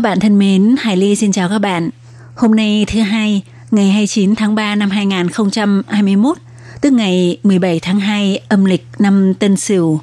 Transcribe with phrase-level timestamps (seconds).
[0.00, 1.90] Các bạn thân mến, Hải Ly xin chào các bạn.
[2.34, 6.36] Hôm nay thứ hai, ngày 29 tháng 3 năm 2021,
[6.80, 10.00] tức ngày 17 tháng 2 âm lịch năm Tân Sửu.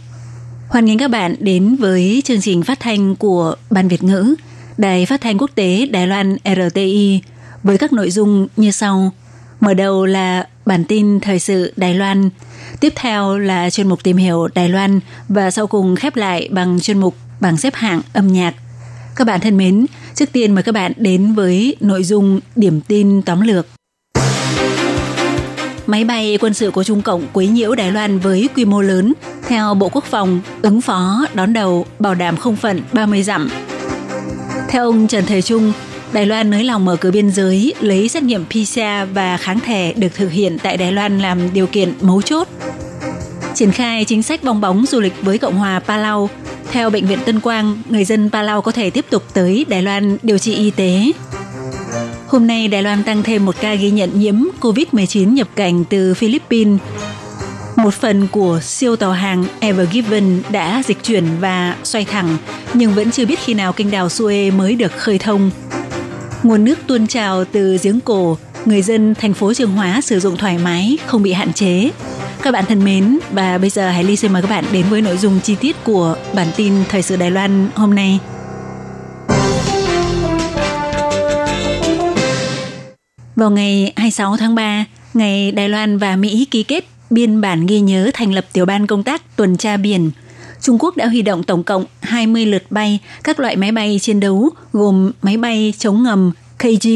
[0.69, 4.35] Hoan nghênh các bạn đến với chương trình phát thanh của Ban Việt ngữ,
[4.77, 7.21] Đài Phát thanh Quốc tế Đài Loan RTI
[7.63, 9.11] với các nội dung như sau.
[9.59, 12.29] Mở đầu là bản tin thời sự Đài Loan,
[12.79, 16.79] tiếp theo là chuyên mục tìm hiểu Đài Loan và sau cùng khép lại bằng
[16.79, 18.53] chuyên mục bảng xếp hạng âm nhạc.
[19.17, 19.85] Các bạn thân mến,
[20.15, 23.67] trước tiên mời các bạn đến với nội dung điểm tin tóm lược.
[25.87, 29.13] Máy bay quân sự của Trung Cộng quấy nhiễu Đài Loan với quy mô lớn,
[29.47, 33.49] theo Bộ Quốc phòng, ứng phó, đón đầu, bảo đảm không phận 30 dặm.
[34.69, 35.73] Theo ông Trần Thời Trung,
[36.13, 38.79] Đài Loan nới lòng mở cửa biên giới, lấy xét nghiệm PCR
[39.13, 42.47] và kháng thể được thực hiện tại Đài Loan làm điều kiện mấu chốt.
[43.57, 46.29] Triển khai chính sách bong bóng du lịch với Cộng hòa Palau,
[46.71, 50.17] theo Bệnh viện Tân Quang, người dân Palau có thể tiếp tục tới Đài Loan
[50.23, 51.11] điều trị y tế.
[52.27, 56.13] Hôm nay Đài Loan tăng thêm một ca ghi nhận nhiễm COVID-19 nhập cảnh từ
[56.13, 56.79] Philippines.
[57.75, 62.37] Một phần của siêu tàu hàng Ever Given đã dịch chuyển và xoay thẳng,
[62.73, 65.51] nhưng vẫn chưa biết khi nào kênh đào Suez mới được khơi thông.
[66.43, 70.37] Nguồn nước tuôn trào từ giếng cổ, người dân thành phố Trường Hóa sử dụng
[70.37, 71.89] thoải mái, không bị hạn chế.
[72.43, 75.01] Các bạn thân mến, và bây giờ Hải Ly xin mời các bạn đến với
[75.01, 78.19] nội dung chi tiết của bản tin Thời sự Đài Loan hôm nay.
[83.35, 87.79] Vào ngày 26 tháng 3, ngày Đài Loan và Mỹ ký kết biên bản ghi
[87.79, 90.11] nhớ thành lập tiểu ban công tác tuần tra biển.
[90.61, 94.19] Trung Quốc đã huy động tổng cộng 20 lượt bay các loại máy bay chiến
[94.19, 96.87] đấu gồm máy bay chống ngầm KG,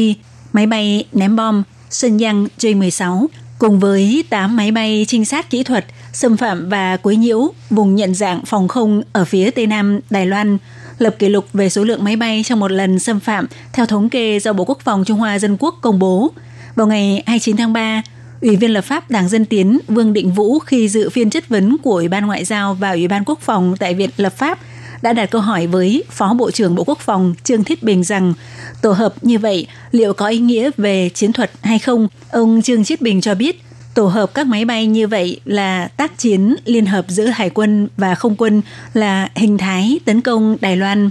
[0.52, 3.26] máy bay ném bom Sơn giang J-16
[3.62, 7.94] cùng với 8 máy bay trinh sát kỹ thuật xâm phạm và quấy nhiễu vùng
[7.94, 10.58] nhận dạng phòng không ở phía tây nam Đài Loan,
[10.98, 14.08] lập kỷ lục về số lượng máy bay trong một lần xâm phạm theo thống
[14.08, 16.30] kê do Bộ Quốc phòng Trung Hoa Dân Quốc công bố.
[16.74, 18.02] Vào ngày 29 tháng 3,
[18.40, 21.76] Ủy viên lập pháp Đảng Dân Tiến Vương Định Vũ khi dự phiên chất vấn
[21.78, 24.58] của Ủy ban Ngoại giao và Ủy ban Quốc phòng tại Viện Lập pháp
[25.02, 28.34] đã đặt câu hỏi với Phó Bộ trưởng Bộ Quốc phòng Trương Thiết Bình rằng
[28.82, 32.08] tổ hợp như vậy liệu có ý nghĩa về chiến thuật hay không?
[32.30, 33.62] Ông Trương thiết Bình cho biết
[33.94, 37.88] tổ hợp các máy bay như vậy là tác chiến liên hợp giữa hải quân
[37.96, 38.62] và không quân
[38.94, 41.10] là hình thái tấn công Đài Loan.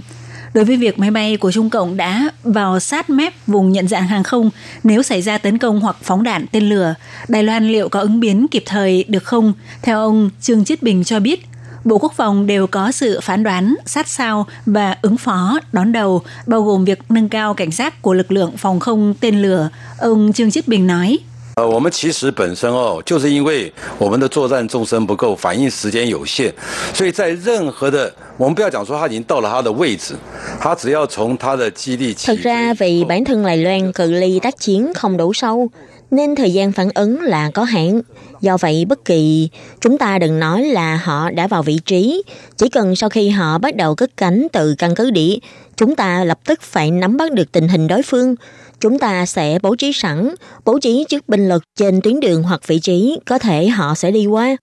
[0.54, 4.08] Đối với việc máy bay của Trung Cộng đã vào sát mép vùng nhận dạng
[4.08, 4.50] hàng không
[4.84, 6.94] nếu xảy ra tấn công hoặc phóng đạn tên lửa,
[7.28, 9.52] Đài Loan liệu có ứng biến kịp thời được không?
[9.82, 11.46] Theo ông Trương Chiết Bình cho biết,
[11.83, 16.21] Bộ Quốc phòng đều có sự phán đoán sát sao và ứng phó đón đầu,
[16.45, 19.69] bao gồm việc nâng cao cảnh giác của lực lượng phòng không tên lửa.
[19.99, 21.17] Ông Trương Chiết Bình nói.
[21.59, 26.53] 呃，我们其实本身哦，就是因为我们的作战纵深不够，反应时间有限，
[26.93, 30.13] 所以在任何的，我们不要讲说他已经到了他的位置，
[30.59, 35.71] 他只要从他的基地起 Thật ra vì bản thân Đài Loan cự ly tác chiến không đủ sâu,
[36.12, 38.00] nên thời gian phản ứng là có hạn.
[38.40, 39.48] Do vậy bất kỳ
[39.80, 42.22] chúng ta đừng nói là họ đã vào vị trí,
[42.56, 45.38] chỉ cần sau khi họ bắt đầu cất cánh từ căn cứ địa,
[45.76, 48.34] chúng ta lập tức phải nắm bắt được tình hình đối phương.
[48.80, 50.34] Chúng ta sẽ bố trí sẵn,
[50.64, 54.10] bố trí trước binh lực trên tuyến đường hoặc vị trí có thể họ sẽ
[54.10, 54.56] đi qua.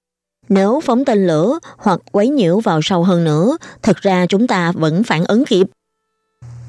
[0.50, 4.72] Nếu phóng tên lửa hoặc quấy nhiễu vào sâu hơn nữa, thật ra chúng ta
[4.72, 5.68] vẫn phản ứng kịp.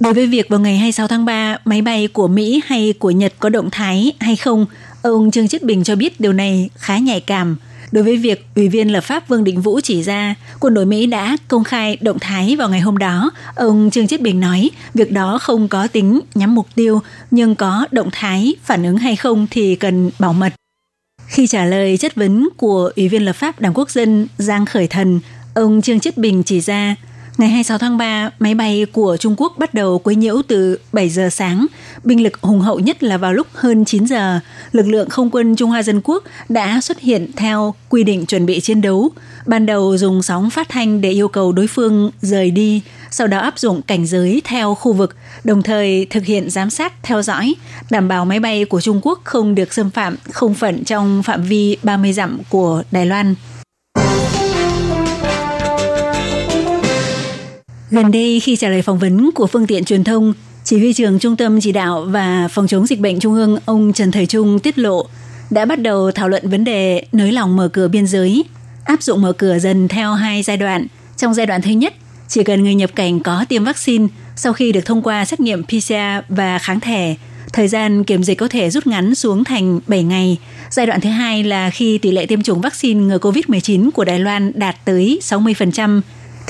[0.00, 3.33] Đối với việc vào ngày 26 tháng 3, máy bay của Mỹ hay của Nhật
[3.38, 4.66] có động thái hay không,
[5.03, 7.56] ông Trương Chiết Bình cho biết điều này khá nhạy cảm.
[7.93, 11.06] Đối với việc Ủy viên lập pháp Vương Định Vũ chỉ ra, quân đội Mỹ
[11.06, 15.12] đã công khai động thái vào ngày hôm đó, ông Trương Chiết Bình nói việc
[15.12, 17.00] đó không có tính nhắm mục tiêu,
[17.31, 20.53] nhưng có động thái phản ứng hay không thì cần bảo mật.
[21.26, 24.87] Khi trả lời chất vấn của Ủy viên lập pháp Đảng Quốc dân Giang Khởi
[24.87, 25.20] Thần,
[25.55, 26.96] ông Trương Chiết Bình chỉ ra
[27.40, 31.08] Ngày 26 tháng 3, máy bay của Trung Quốc bắt đầu quấy nhiễu từ 7
[31.08, 31.66] giờ sáng.
[32.04, 34.40] Binh lực hùng hậu nhất là vào lúc hơn 9 giờ.
[34.72, 38.46] Lực lượng không quân Trung Hoa Dân Quốc đã xuất hiện theo quy định chuẩn
[38.46, 39.10] bị chiến đấu.
[39.46, 43.38] Ban đầu dùng sóng phát thanh để yêu cầu đối phương rời đi, sau đó
[43.38, 47.54] áp dụng cảnh giới theo khu vực, đồng thời thực hiện giám sát theo dõi,
[47.90, 51.43] đảm bảo máy bay của Trung Quốc không được xâm phạm không phận trong phạm
[51.43, 53.34] vi 30 dặm của Đài Loan.
[57.90, 60.32] Gần đây khi trả lời phỏng vấn của phương tiện truyền thông,
[60.64, 63.92] Chỉ huy trưởng Trung tâm Chỉ đạo và Phòng chống dịch bệnh Trung ương ông
[63.92, 65.06] Trần Thời Trung tiết lộ
[65.50, 68.44] đã bắt đầu thảo luận vấn đề nới lỏng mở cửa biên giới,
[68.84, 70.87] áp dụng mở cửa dần theo hai giai đoạn.
[71.16, 71.94] Trong giai đoạn thứ nhất,
[72.28, 75.64] chỉ cần người nhập cảnh có tiêm vaccine sau khi được thông qua xét nghiệm
[75.64, 75.94] PCR
[76.28, 77.16] và kháng thể,
[77.52, 80.38] thời gian kiểm dịch có thể rút ngắn xuống thành 7 ngày.
[80.70, 84.19] Giai đoạn thứ hai là khi tỷ lệ tiêm chủng vaccine ngừa COVID-19 của Đài
[84.19, 86.00] Loan đạt tới 60%,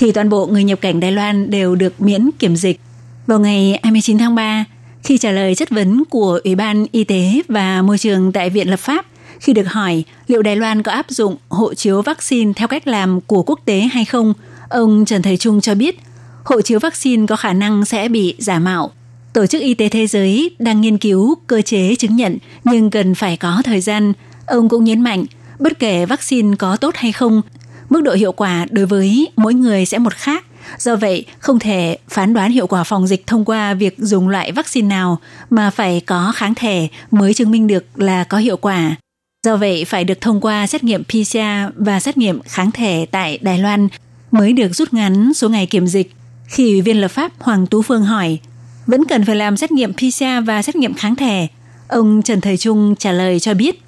[0.00, 2.80] thì toàn bộ người nhập cảnh Đài Loan đều được miễn kiểm dịch.
[3.26, 4.64] Vào ngày 29 tháng 3,
[5.02, 8.70] khi trả lời chất vấn của Ủy ban Y tế và Môi trường tại Viện
[8.70, 9.06] Lập pháp,
[9.40, 13.20] khi được hỏi liệu Đài Loan có áp dụng hộ chiếu vaccine theo cách làm
[13.20, 14.34] của quốc tế hay không,
[14.68, 15.98] ông Trần Thầy Trung cho biết
[16.44, 18.90] hộ chiếu vaccine có khả năng sẽ bị giả mạo.
[19.32, 23.14] Tổ chức Y tế Thế giới đang nghiên cứu cơ chế chứng nhận nhưng cần
[23.14, 24.12] phải có thời gian.
[24.46, 25.24] Ông cũng nhấn mạnh,
[25.58, 27.42] bất kể vaccine có tốt hay không,
[27.90, 30.44] mức độ hiệu quả đối với mỗi người sẽ một khác
[30.78, 34.52] Do vậy, không thể phán đoán hiệu quả phòng dịch thông qua việc dùng loại
[34.52, 35.18] vaccine nào
[35.50, 38.96] mà phải có kháng thể mới chứng minh được là có hiệu quả.
[39.46, 41.38] Do vậy, phải được thông qua xét nghiệm PCR
[41.74, 43.88] và xét nghiệm kháng thể tại Đài Loan
[44.30, 46.12] mới được rút ngắn số ngày kiểm dịch.
[46.46, 48.38] Khi Ủy viên lập pháp Hoàng Tú Phương hỏi,
[48.86, 51.48] vẫn cần phải làm xét nghiệm PCR và xét nghiệm kháng thể.
[51.88, 53.82] Ông Trần Thời Trung trả lời cho biết.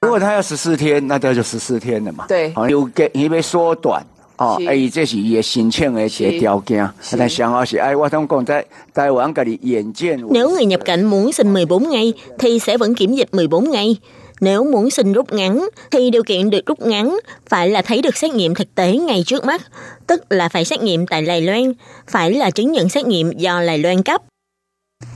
[0.00, 2.26] 如果他要十四天，那这就十四天了嘛。
[2.28, 4.04] 对，有给因为缩短
[4.36, 6.90] 哦，哎，这是伊嘅申请嘅一个条件。
[7.18, 10.20] 但上好是，哎，我通讲在台湾嗰啲眼见。
[10.30, 13.96] Nếu người nhập cảnh muốn xin 14 ngày thì sẽ vẫn kiểm dịch 14 ngày.
[14.40, 17.18] Nếu muốn xin rút ngắn thì điều kiện được rút ngắn
[17.48, 19.62] phải là thấy được xét nghiệm thực tế ngay trước mắt,
[20.06, 21.72] tức là phải xét nghiệm tại Đài Loan,
[22.06, 24.22] phải là chứng nhận xét nghiệm do Đài Loan cấp.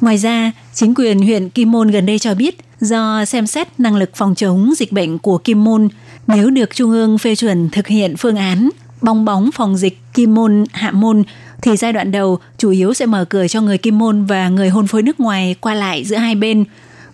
[0.00, 3.95] Ngoài ra, chính quyền huyện Kim Môn gần đây cho biết do xem xét năng
[3.95, 5.87] lực phòng chống dịch bệnh của Kim Môn,
[6.27, 8.69] nếu được Trung ương phê chuẩn thực hiện phương án
[9.01, 11.23] bong bóng phòng dịch Kim Môn Hạ Môn
[11.61, 14.69] thì giai đoạn đầu chủ yếu sẽ mở cửa cho người Kim Môn và người
[14.69, 16.65] hôn phối nước ngoài qua lại giữa hai bên.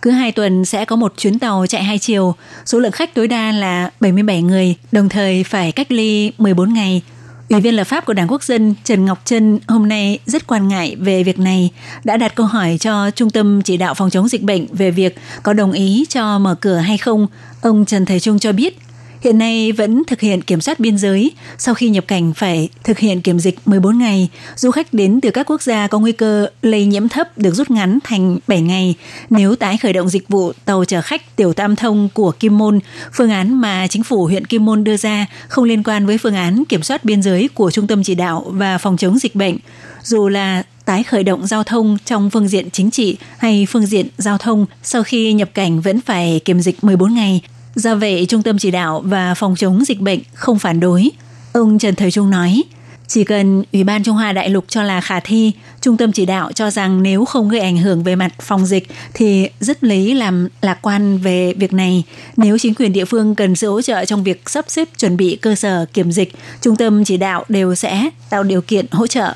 [0.02, 2.34] Cứ hai tuần sẽ có một chuyến tàu chạy hai chiều,
[2.66, 7.02] số lượng khách tối đa là 77 người, đồng thời phải cách ly 14 ngày.
[7.50, 10.68] Ủy viên lập pháp của Đảng Quốc dân Trần Ngọc Trân hôm nay rất quan
[10.68, 11.70] ngại về việc này,
[12.04, 15.16] đã đặt câu hỏi cho Trung tâm Chỉ đạo Phòng chống dịch bệnh về việc
[15.42, 17.26] có đồng ý cho mở cửa hay không.
[17.62, 18.78] Ông Trần Thầy Trung cho biết
[19.20, 21.32] hiện nay vẫn thực hiện kiểm soát biên giới.
[21.58, 25.30] Sau khi nhập cảnh phải thực hiện kiểm dịch 14 ngày, du khách đến từ
[25.30, 28.94] các quốc gia có nguy cơ lây nhiễm thấp được rút ngắn thành 7 ngày.
[29.30, 32.78] Nếu tái khởi động dịch vụ tàu chở khách tiểu tam thông của Kim Môn,
[33.12, 36.34] phương án mà chính phủ huyện Kim Môn đưa ra không liên quan với phương
[36.34, 39.56] án kiểm soát biên giới của Trung tâm Chỉ đạo và Phòng chống dịch bệnh.
[40.02, 44.06] Dù là tái khởi động giao thông trong phương diện chính trị hay phương diện
[44.16, 47.40] giao thông sau khi nhập cảnh vẫn phải kiểm dịch 14 ngày
[47.80, 51.10] Do vậy, Trung tâm Chỉ đạo và Phòng chống dịch bệnh không phản đối.
[51.52, 52.62] Ông Trần Thời Trung nói,
[53.06, 56.26] chỉ cần Ủy ban Trung Hoa Đại lục cho là khả thi, Trung tâm Chỉ
[56.26, 60.14] đạo cho rằng nếu không gây ảnh hưởng về mặt phòng dịch thì rất lấy
[60.14, 62.04] làm lạc quan về việc này.
[62.36, 65.36] Nếu chính quyền địa phương cần sự hỗ trợ trong việc sắp xếp chuẩn bị
[65.36, 69.34] cơ sở kiểm dịch, Trung tâm Chỉ đạo đều sẽ tạo điều kiện hỗ trợ.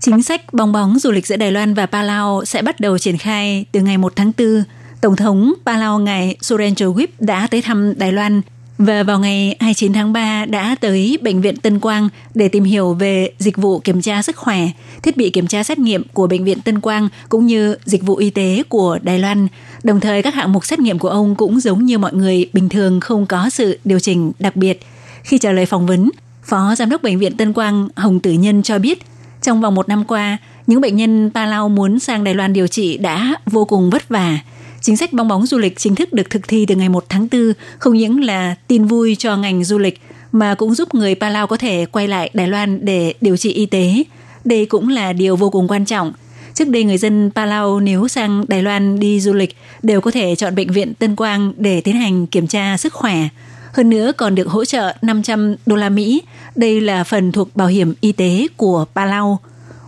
[0.00, 3.18] Chính sách bong bóng du lịch giữa Đài Loan và Palau sẽ bắt đầu triển
[3.18, 4.64] khai từ ngày 1 tháng 4.
[5.00, 8.42] Tổng thống Palau ngài Surendra Wip đã tới thăm Đài Loan
[8.78, 12.94] và vào ngày 29 tháng 3 đã tới Bệnh viện Tân Quang để tìm hiểu
[12.94, 14.68] về dịch vụ kiểm tra sức khỏe,
[15.02, 18.16] thiết bị kiểm tra xét nghiệm của Bệnh viện Tân Quang cũng như dịch vụ
[18.16, 19.48] y tế của Đài Loan.
[19.82, 22.68] Đồng thời các hạng mục xét nghiệm của ông cũng giống như mọi người bình
[22.68, 24.80] thường không có sự điều chỉnh đặc biệt.
[25.22, 26.10] Khi trả lời phỏng vấn,
[26.42, 29.02] Phó Giám đốc Bệnh viện Tân Quang Hồng Tử Nhân cho biết
[29.48, 32.98] trong vòng một năm qua, những bệnh nhân Palau muốn sang Đài Loan điều trị
[32.98, 34.38] đã vô cùng vất vả.
[34.80, 37.28] Chính sách bong bóng du lịch chính thức được thực thi từ ngày 1 tháng
[37.32, 40.00] 4 không những là tin vui cho ngành du lịch
[40.32, 43.66] mà cũng giúp người Palau có thể quay lại Đài Loan để điều trị y
[43.66, 44.02] tế.
[44.44, 46.12] Đây cũng là điều vô cùng quan trọng.
[46.54, 50.36] Trước đây người dân Palau nếu sang Đài Loan đi du lịch đều có thể
[50.36, 53.28] chọn bệnh viện Tân Quang để tiến hành kiểm tra sức khỏe.
[53.72, 56.22] Hơn nữa còn được hỗ trợ 500 đô la Mỹ.
[56.56, 59.38] Đây là phần thuộc bảo hiểm y tế của Palau.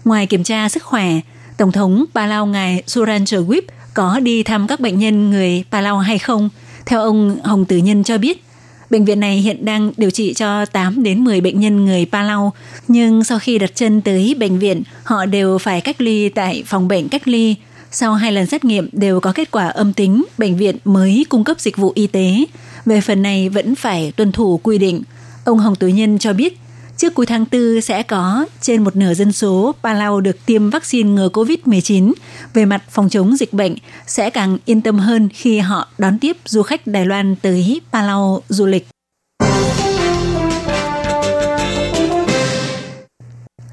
[0.04, 1.20] Ngoài kiểm tra sức khỏe,
[1.56, 3.38] Tổng thống Palau ngài Surendra
[3.94, 6.49] có đi thăm các bệnh nhân người Palau hay không?
[6.87, 8.44] Theo ông Hồng Tử Nhân cho biết,
[8.90, 12.52] bệnh viện này hiện đang điều trị cho 8 đến 10 bệnh nhân người Palau,
[12.88, 16.88] nhưng sau khi đặt chân tới bệnh viện, họ đều phải cách ly tại phòng
[16.88, 17.54] bệnh cách ly.
[17.92, 21.44] Sau hai lần xét nghiệm đều có kết quả âm tính, bệnh viện mới cung
[21.44, 22.44] cấp dịch vụ y tế.
[22.87, 25.02] Về phần này vẫn phải tuân thủ quy định.
[25.44, 26.58] Ông Hồng Tú Nhân cho biết,
[26.96, 31.10] trước cuối tháng 4 sẽ có trên một nửa dân số Palau được tiêm vaccine
[31.10, 32.12] ngừa COVID-19.
[32.54, 33.75] Về mặt phòng chống dịch bệnh,
[34.06, 38.42] sẽ càng yên tâm hơn khi họ đón tiếp du khách Đài Loan tới Palau
[38.49, 38.88] du lịch.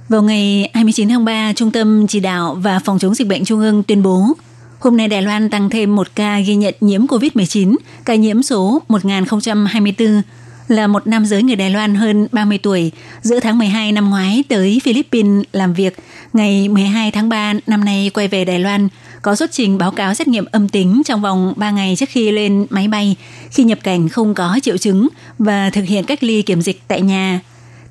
[0.10, 3.60] Vào ngày 29 tháng 3, Trung tâm Chỉ đạo và Phòng chống dịch bệnh Trung
[3.60, 4.34] ương tuyên bố
[4.80, 8.82] Hôm nay Đài Loan tăng thêm một ca ghi nhận nhiễm COVID-19, ca nhiễm số
[8.88, 10.22] 1024
[10.68, 12.92] là một nam giới người Đài Loan hơn 30 tuổi,
[13.22, 15.98] giữa tháng 12 năm ngoái tới Philippines làm việc,
[16.34, 18.88] ngày 12 tháng 3 năm nay quay về Đài Loan,
[19.22, 22.32] có xuất trình báo cáo xét nghiệm âm tính trong vòng 3 ngày trước khi
[22.32, 23.16] lên máy bay,
[23.52, 25.08] khi nhập cảnh không có triệu chứng
[25.40, 27.40] và thực hiện cách ly kiểm dịch tại nhà.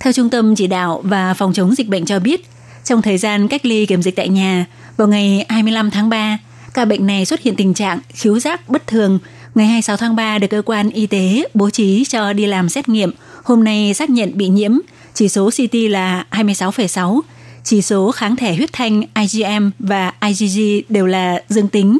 [0.00, 2.46] Theo Trung tâm Chỉ đạo và Phòng chống dịch bệnh cho biết,
[2.84, 4.66] trong thời gian cách ly kiểm dịch tại nhà,
[4.96, 6.38] vào ngày 25 tháng 3,
[6.76, 9.18] ca bệnh này xuất hiện tình trạng khiếu giác bất thường.
[9.54, 12.88] Ngày 26 tháng 3 được cơ quan y tế bố trí cho đi làm xét
[12.88, 13.12] nghiệm.
[13.44, 14.78] Hôm nay xác nhận bị nhiễm,
[15.14, 17.20] chỉ số CT là 26,6,
[17.64, 21.98] chỉ số kháng thể huyết thanh IgM và IgG đều là dương tính.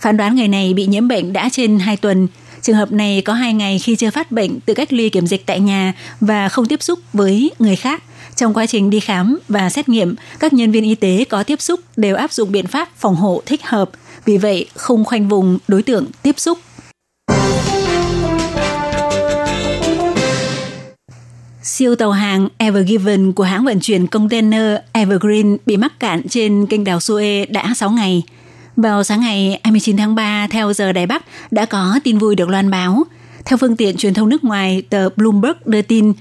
[0.00, 2.28] Phán đoán người này bị nhiễm bệnh đã trên 2 tuần.
[2.62, 5.46] Trường hợp này có 2 ngày khi chưa phát bệnh tự cách ly kiểm dịch
[5.46, 8.02] tại nhà và không tiếp xúc với người khác.
[8.36, 11.60] Trong quá trình đi khám và xét nghiệm, các nhân viên y tế có tiếp
[11.60, 13.90] xúc đều áp dụng biện pháp phòng hộ thích hợp–
[14.26, 16.58] vì vậy không khoanh vùng đối tượng tiếp xúc.
[21.62, 26.66] Siêu tàu hàng Ever Given của hãng vận chuyển container Evergreen bị mắc cạn trên
[26.66, 28.22] kênh đảo Suez đã 6 ngày.
[28.76, 32.48] Vào sáng ngày 29 tháng 3, theo giờ Đài Bắc, đã có tin vui được
[32.48, 33.04] loan báo.
[33.44, 36.12] Theo phương tiện truyền thông nước ngoài, tờ Bloomberg đưa tin,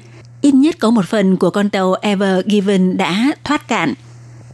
[0.42, 3.94] ít nhất có một phần của con tàu Ever Given đã thoát cạn–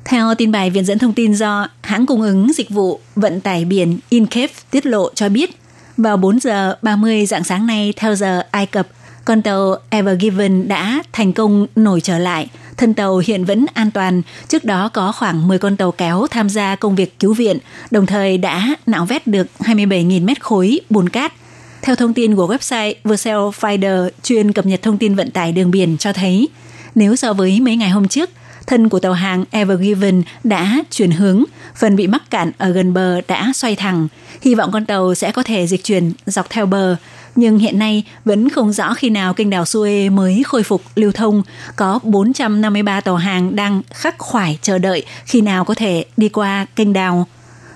[0.05, 3.65] theo tin bài viện dẫn thông tin do hãng cung ứng dịch vụ vận tải
[3.65, 5.57] biển Incap tiết lộ cho biết,
[5.97, 8.87] vào 4 giờ 30 dạng sáng nay theo giờ Ai Cập,
[9.25, 12.49] con tàu Ever Given đã thành công nổi trở lại.
[12.77, 14.21] Thân tàu hiện vẫn an toàn.
[14.47, 17.57] Trước đó có khoảng 10 con tàu kéo tham gia công việc cứu viện,
[17.91, 21.33] đồng thời đã nạo vét được 27.000 mét khối bùn cát.
[21.81, 25.71] Theo thông tin của website Vercel Finder chuyên cập nhật thông tin vận tải đường
[25.71, 26.47] biển cho thấy,
[26.95, 28.29] nếu so với mấy ngày hôm trước,
[28.67, 31.43] thân của tàu hàng Ever Given đã chuyển hướng,
[31.75, 34.07] phần bị mắc cạn ở gần bờ đã xoay thẳng.
[34.41, 36.95] Hy vọng con tàu sẽ có thể dịch chuyển dọc theo bờ.
[37.35, 41.11] Nhưng hiện nay vẫn không rõ khi nào kênh đảo Suez mới khôi phục lưu
[41.11, 41.43] thông.
[41.75, 46.65] Có 453 tàu hàng đang khắc khoải chờ đợi khi nào có thể đi qua
[46.75, 47.27] kênh đảo.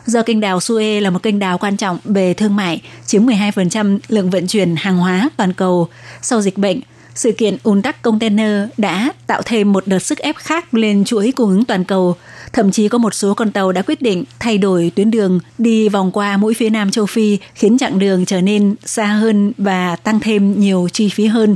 [0.05, 3.99] Do kênh đào Suez là một kênh đào quan trọng về thương mại, chiếm 12%
[4.07, 5.87] lượng vận chuyển hàng hóa toàn cầu.
[6.21, 6.79] Sau dịch bệnh,
[7.15, 11.31] sự kiện ùn tắc container đã tạo thêm một đợt sức ép khác lên chuỗi
[11.31, 12.15] cung ứng toàn cầu.
[12.53, 15.89] Thậm chí có một số con tàu đã quyết định thay đổi tuyến đường đi
[15.89, 19.95] vòng qua mũi phía nam châu Phi, khiến chặng đường trở nên xa hơn và
[19.95, 21.55] tăng thêm nhiều chi phí hơn.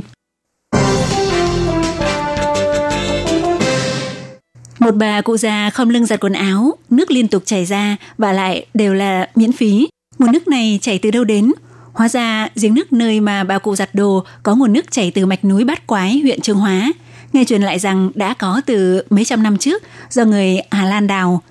[4.78, 8.32] Một bà cụ già không lưng giặt quần áo, nước liên tục chảy ra và
[8.32, 9.88] lại đều là miễn phí.
[10.18, 11.52] Nguồn nước này chảy từ đâu đến?
[11.92, 15.26] Hóa ra, giếng nước nơi mà bà cụ giặt đồ có nguồn nước chảy từ
[15.26, 16.92] mạch núi Bát Quái, huyện Trương Hóa.
[17.32, 21.06] Nghe truyền lại rằng đã có từ mấy trăm năm trước do người Hà Lan
[21.06, 21.42] đào.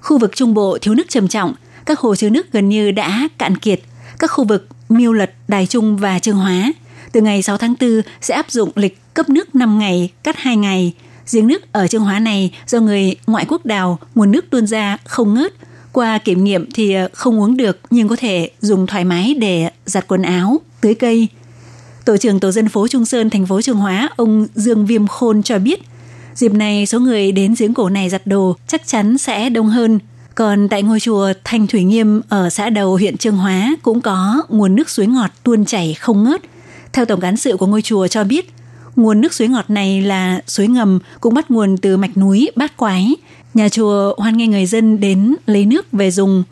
[0.00, 1.54] Khu vực Trung Bộ thiếu nước trầm trọng,
[1.86, 3.80] các hồ chứa nước gần như đã cạn kiệt.
[4.18, 6.72] Các khu vực Miêu Lật, Đài Trung và Trương Hóa
[7.12, 10.56] từ ngày 6 tháng 4 sẽ áp dụng lịch cấp nước 5 ngày, cắt 2
[10.56, 10.92] ngày.
[11.32, 14.96] Giếng nước ở Trương Hóa này do người ngoại quốc đào, nguồn nước tuôn ra
[15.04, 15.52] không ngớt,
[15.98, 19.70] qua kiểm nghiệm thì ờ, không uống được nhưng có thể dùng thoải mái để
[19.86, 21.28] giặt quần áo, tưới cây.
[22.04, 25.42] Tổ trưởng Tổ dân phố Trung Sơn, thành phố Trường Hóa, ông Dương Viêm Khôn
[25.42, 25.80] cho biết,
[26.34, 29.98] dịp này số người đến giếng cổ này giặt đồ chắc chắn sẽ đông hơn.
[30.34, 34.42] Còn tại ngôi chùa Thanh Thủy Nghiêm ở xã đầu huyện Trương Hóa cũng có
[34.48, 36.40] nguồn nước suối ngọt tuôn chảy không ngớt.
[36.92, 38.52] Theo tổng cán sự của ngôi chùa cho biết,
[38.96, 42.76] nguồn nước suối ngọt này là suối ngầm cũng bắt nguồn từ mạch núi Bát
[42.76, 43.16] Quái,
[43.56, 46.42] Nhà chùa hoan nghênh người dân đến lấy nước về dùng.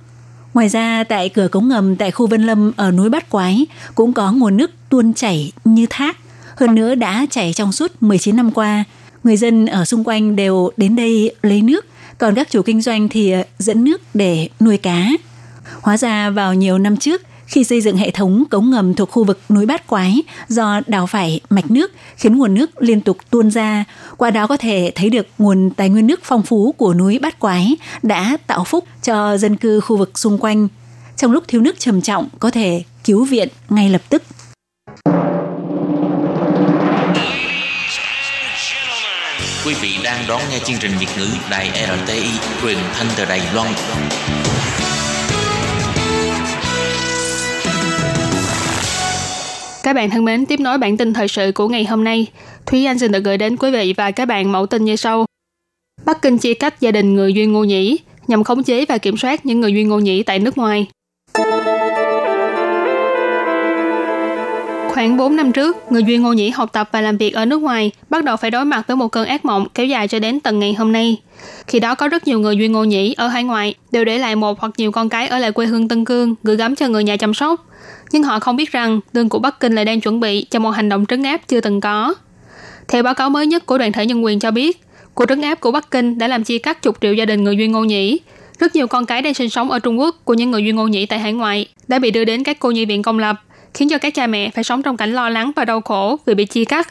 [0.54, 4.12] Ngoài ra, tại cửa cống ngầm tại khu Vân Lâm ở núi Bát Quái cũng
[4.12, 6.16] có nguồn nước tuôn chảy như thác.
[6.56, 8.84] Hơn nữa đã chảy trong suốt 19 năm qua.
[9.25, 11.87] Người dân ở xung quanh đều đến đây lấy nước,
[12.18, 15.08] còn các chủ kinh doanh thì ờ, dẫn nước để nuôi cá.
[15.80, 17.23] Hóa ra vào nhiều năm trước,
[17.54, 21.06] khi xây dựng hệ thống cống ngầm thuộc khu vực núi Bát Quái do đào
[21.06, 23.84] phải mạch nước, khiến nguồn nước liên tục tuôn ra.
[24.16, 27.40] Qua đó có thể thấy được nguồn tài nguyên nước phong phú của núi Bát
[27.40, 30.68] Quái đã tạo phúc cho dân cư khu vực xung quanh.
[31.16, 34.23] Trong lúc thiếu nước trầm trọng, có thể cứu viện ngay lập tức.
[39.66, 41.70] Quý vị đang đón nghe chương trình Việt ngữ Đài
[42.06, 42.30] RTI
[42.62, 43.73] truyền thanh từ Đài Loan.
[49.85, 52.26] Các bạn thân mến, tiếp nối bản tin thời sự của ngày hôm nay,
[52.67, 55.26] Thúy Anh xin được gửi đến quý vị và các bạn mẫu tin như sau.
[56.05, 59.17] Bắc Kinh chia cách gia đình người Duy Ngô Nhĩ nhằm khống chế và kiểm
[59.17, 60.87] soát những người Duy Ngô Nhĩ tại nước ngoài.
[64.94, 67.62] Khoảng 4 năm trước, người Duy Ngô Nhĩ học tập và làm việc ở nước
[67.62, 70.40] ngoài bắt đầu phải đối mặt với một cơn ác mộng kéo dài cho đến
[70.40, 71.20] tận ngày hôm nay.
[71.66, 74.36] Khi đó có rất nhiều người Duy Ngô Nhĩ ở hải ngoại đều để lại
[74.36, 77.04] một hoặc nhiều con cái ở lại quê hương Tân Cương gửi gắm cho người
[77.04, 77.66] nhà chăm sóc.
[78.12, 80.70] Nhưng họ không biết rằng đường của Bắc Kinh lại đang chuẩn bị cho một
[80.70, 82.14] hành động trấn áp chưa từng có.
[82.88, 84.80] Theo báo cáo mới nhất của đoàn thể nhân quyền cho biết,
[85.14, 87.56] cuộc trấn áp của Bắc Kinh đã làm chia cắt chục triệu gia đình người
[87.56, 88.20] Duy Ngô Nhĩ.
[88.58, 90.86] Rất nhiều con cái đang sinh sống ở Trung Quốc của những người Duy Ngô
[90.86, 93.36] Nhĩ tại hải ngoại đã bị đưa đến các cô nhi viện công lập–
[93.75, 96.35] khiến cho các cha mẹ phải sống trong cảnh lo lắng và đau khổ vì
[96.35, 96.88] bị chia cắt.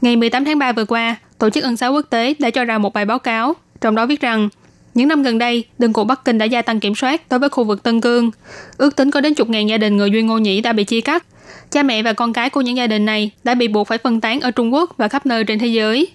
[0.00, 2.78] Ngày 18 tháng 3 vừa qua, Tổ chức Ân xá Quốc tế đã cho ra
[2.78, 4.48] một bài báo cáo, trong đó viết rằng
[4.94, 7.48] những năm gần đây, đường của Bắc Kinh đã gia tăng kiểm soát đối với
[7.48, 8.30] khu vực Tân Cương.
[8.76, 11.00] Ước tính có đến chục ngàn gia đình người Duy Ngô Nhĩ đã bị chia
[11.00, 11.24] cắt.
[11.70, 14.20] Cha mẹ và con cái của những gia đình này đã bị buộc phải phân
[14.20, 16.08] tán ở Trung Quốc và khắp nơi trên thế giới.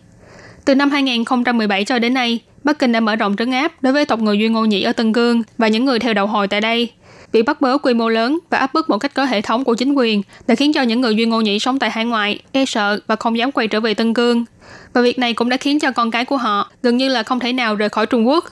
[0.65, 4.05] Từ năm 2017 cho đến nay, Bắc Kinh đã mở rộng trấn áp đối với
[4.05, 6.61] tộc người Duy Ngô Nhĩ ở Tân Cương và những người theo đạo hồi tại
[6.61, 6.89] đây.
[7.31, 9.75] Việc bắt bớ quy mô lớn và áp bức một cách có hệ thống của
[9.75, 12.65] chính quyền đã khiến cho những người Duy Ngô Nhĩ sống tại hải ngoại e
[12.65, 14.45] sợ và không dám quay trở về Tân Cương.
[14.93, 17.39] Và việc này cũng đã khiến cho con cái của họ gần như là không
[17.39, 18.45] thể nào rời khỏi Trung Quốc.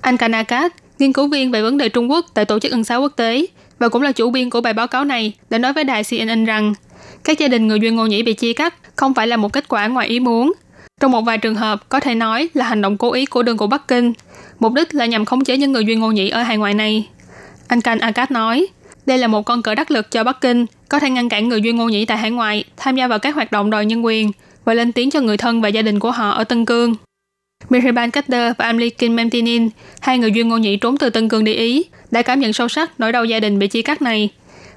[0.00, 2.96] Anh Kanakat, nghiên cứu viên về vấn đề Trung Quốc tại Tổ chức Ân xá
[2.96, 3.46] Quốc tế
[3.78, 6.44] và cũng là chủ biên của bài báo cáo này, đã nói với đài CNN
[6.44, 6.74] rằng
[7.24, 9.68] các gia đình người Duy Ngô Nhĩ bị chia cắt không phải là một kết
[9.68, 10.52] quả ngoài ý muốn.
[11.00, 13.56] Trong một vài trường hợp có thể nói là hành động cố ý của đường
[13.56, 14.12] của Bắc Kinh,
[14.58, 17.08] mục đích là nhằm khống chế những người Duy Ngô Nhĩ ở hải ngoại này.
[17.70, 18.66] Anh Kan Agat nói,
[19.06, 21.62] đây là một con cờ đắc lực cho Bắc Kinh, có thể ngăn cản người
[21.62, 24.32] Duy Ngô Nhĩ tại hải ngoại tham gia vào các hoạt động đòi nhân quyền
[24.64, 26.94] và lên tiếng cho người thân và gia đình của họ ở Tân Cương.
[27.68, 29.68] Mihriban Katter và Amlikin Memtinin,
[30.00, 32.68] hai người Duy Ngô Nhĩ trốn từ Tân Cương đi Ý, đã cảm nhận sâu
[32.68, 34.28] sắc nỗi đau gia đình bị chia cắt này.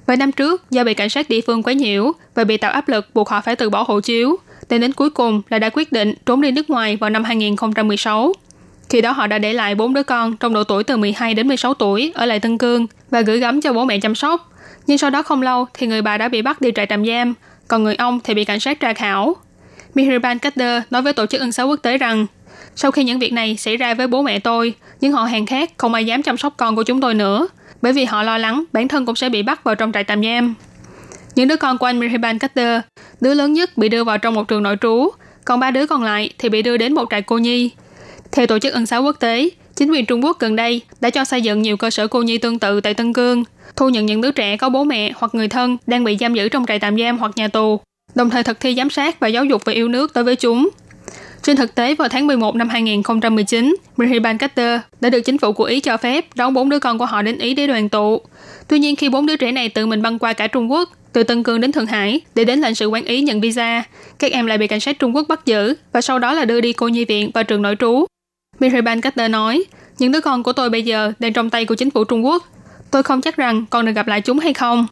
[0.05, 2.89] Vài năm trước, do bị cảnh sát địa phương quấy nhiễu và bị tạo áp
[2.89, 4.35] lực buộc họ phải từ bỏ hộ chiếu,
[4.69, 8.33] nên đến cuối cùng là đã quyết định trốn đi nước ngoài vào năm 2016.
[8.89, 11.47] Khi đó họ đã để lại bốn đứa con trong độ tuổi từ 12 đến
[11.47, 14.51] 16 tuổi ở lại Tân Cương và gửi gắm cho bố mẹ chăm sóc.
[14.87, 17.33] Nhưng sau đó không lâu thì người bà đã bị bắt đi trại tạm giam,
[17.67, 19.35] còn người ông thì bị cảnh sát tra khảo.
[19.95, 22.25] Mihriban Katter nói với Tổ chức Ân xá Quốc tế rằng
[22.75, 25.71] sau khi những việc này xảy ra với bố mẹ tôi, những họ hàng khác
[25.77, 27.47] không ai dám chăm sóc con của chúng tôi nữa,
[27.81, 30.23] bởi vì họ lo lắng bản thân cũng sẽ bị bắt vào trong trại tạm
[30.23, 30.53] giam.
[31.35, 32.81] Những đứa con của anh Mihriban Katter,
[33.21, 35.09] đứa lớn nhất bị đưa vào trong một trường nội trú,
[35.45, 37.71] còn ba đứa còn lại thì bị đưa đến một trại cô nhi.
[38.35, 41.25] Theo Tổ chức Ân xá Quốc tế, chính quyền Trung Quốc gần đây đã cho
[41.25, 43.43] xây dựng nhiều cơ sở cô nhi tương tự tại Tân Cương,
[43.75, 46.49] thu nhận những đứa trẻ có bố mẹ hoặc người thân đang bị giam giữ
[46.49, 47.79] trong trại tạm giam hoặc nhà tù,
[48.15, 50.69] đồng thời thực thi giám sát và giáo dục về yêu nước đối với chúng.
[51.43, 55.63] Trên thực tế, vào tháng 11 năm 2019, Mihriban Carter đã được chính phủ của
[55.63, 58.21] Ý cho phép đón bốn đứa con của họ đến Ý để đoàn tụ.
[58.67, 61.23] Tuy nhiên, khi bốn đứa trẻ này tự mình băng qua cả Trung Quốc, từ
[61.23, 63.83] Tân Cương đến Thượng Hải để đến lãnh sự quán Ý nhận visa,
[64.19, 66.61] các em lại bị cảnh sát Trung Quốc bắt giữ và sau đó là đưa
[66.61, 68.05] đi cô nhi viện và trường nội trú.
[68.59, 69.63] Mihriban Carter nói,
[69.99, 72.43] những đứa con của tôi bây giờ đang trong tay của chính phủ Trung Quốc.
[72.91, 74.87] Tôi không chắc rằng còn được gặp lại chúng hay không.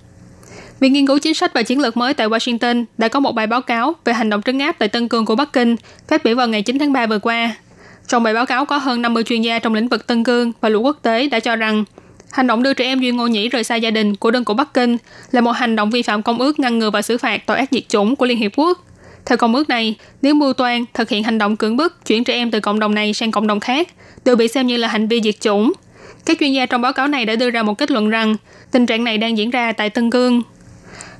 [0.79, 3.47] Viện nghiên cứu chính sách và chiến lược mới tại Washington đã có một bài
[3.47, 5.75] báo cáo về hành động trấn áp tại Tân Cương của Bắc Kinh
[6.07, 7.55] phát biểu vào ngày 9 tháng 3 vừa qua.
[8.07, 10.69] Trong bài báo cáo có hơn 50 chuyên gia trong lĩnh vực Tân Cương và
[10.69, 11.83] luật quốc tế đã cho rằng
[12.31, 14.53] hành động đưa trẻ em Duy Ngô Nhĩ rời xa gia đình của đơn của
[14.53, 14.97] Bắc Kinh
[15.31, 17.69] là một hành động vi phạm công ước ngăn ngừa và xử phạt tội ác
[17.71, 18.85] diệt chủng của Liên Hiệp Quốc.
[19.25, 22.33] Theo công ước này, nếu mưu toan thực hiện hành động cưỡng bức chuyển trẻ
[22.33, 23.87] em từ cộng đồng này sang cộng đồng khác,
[24.25, 25.73] đều bị xem như là hành vi diệt chủng.
[26.25, 28.35] Các chuyên gia trong báo cáo này đã đưa ra một kết luận rằng
[28.71, 30.41] tình trạng này đang diễn ra tại Tân Cương.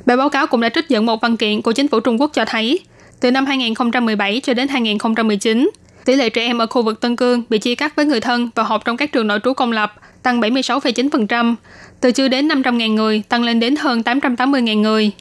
[0.06, 2.32] Bài báo cáo cũng đã trích dẫn một văn kiện của chính phủ Trung Quốc
[2.34, 2.80] cho thấy,
[3.20, 5.70] từ năm 2017 cho đến 2019,
[6.06, 8.50] tỷ lệ trẻ em ở khu vực Tân Cương bị chia cắt với người thân
[8.56, 11.56] và học trong các trường nội trú công lập tăng 76,9%,
[12.02, 15.12] từ chưa đến 500.000 người tăng lên đến hơn 880.000 người.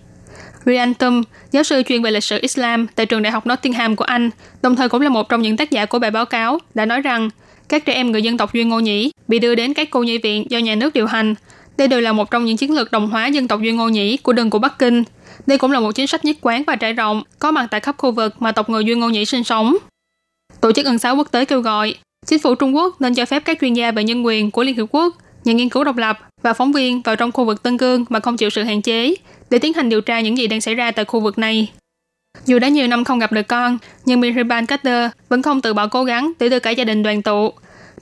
[0.66, 4.04] Ryan Tum, giáo sư chuyên về lịch sử Islam tại trường đại học Nottingham của
[4.04, 4.30] Anh,
[4.62, 7.00] đồng thời cũng là một trong những tác giả của bài báo cáo, đã nói
[7.00, 7.30] rằng
[7.68, 10.18] các trẻ em người dân tộc Duy Ngô Nhĩ bị đưa đến các cô nhi
[10.18, 11.34] viện do nhà nước điều hành.
[11.76, 14.16] Đây đều là một trong những chiến lược đồng hóa dân tộc Duy Ngô Nhĩ
[14.16, 15.04] của đường của Bắc Kinh.
[15.46, 17.94] Đây cũng là một chính sách nhất quán và trải rộng, có mặt tại khắp
[17.98, 19.76] khu vực mà tộc người Duy Ngô Nhĩ sinh sống.
[20.60, 21.94] Tổ chức ân xá quốc tế kêu gọi,
[22.26, 24.76] chính phủ Trung Quốc nên cho phép các chuyên gia về nhân quyền của Liên
[24.76, 27.78] Hiệp Quốc, nhà nghiên cứu độc lập và phóng viên vào trong khu vực Tân
[27.78, 29.14] Cương mà không chịu sự hạn chế,
[29.50, 31.72] để tiến hành điều tra những gì đang xảy ra tại khu vực này.
[32.46, 35.86] Dù đã nhiều năm không gặp được con, nhưng Mihriban Carter vẫn không từ bỏ
[35.86, 37.52] cố gắng để đưa cả gia đình đoàn tụ.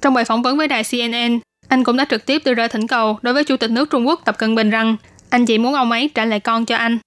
[0.03, 2.87] Trong bài phỏng vấn với đài CNN, anh cũng đã trực tiếp đưa ra thỉnh
[2.87, 4.97] cầu đối với Chủ tịch nước Trung Quốc Tập Cận Bình rằng
[5.31, 6.99] anh chỉ muốn ông ấy trả lại con cho anh.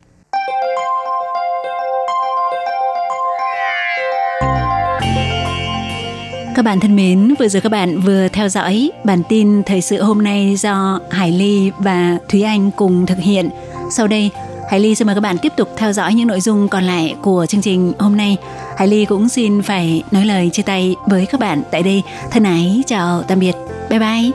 [6.55, 10.03] Các bạn thân mến, vừa rồi các bạn vừa theo dõi bản tin thời sự
[10.03, 13.49] hôm nay do Hải Ly và Thúy Anh cùng thực hiện.
[13.91, 14.31] Sau đây,
[14.69, 17.15] Hải Ly xin mời các bạn tiếp tục theo dõi những nội dung còn lại
[17.21, 18.37] của chương trình hôm nay.
[18.77, 22.03] Hải Ly cũng xin phải nói lời chia tay với các bạn tại đây.
[22.31, 23.55] Thân ái, chào tạm biệt.
[23.89, 24.31] Bye bye.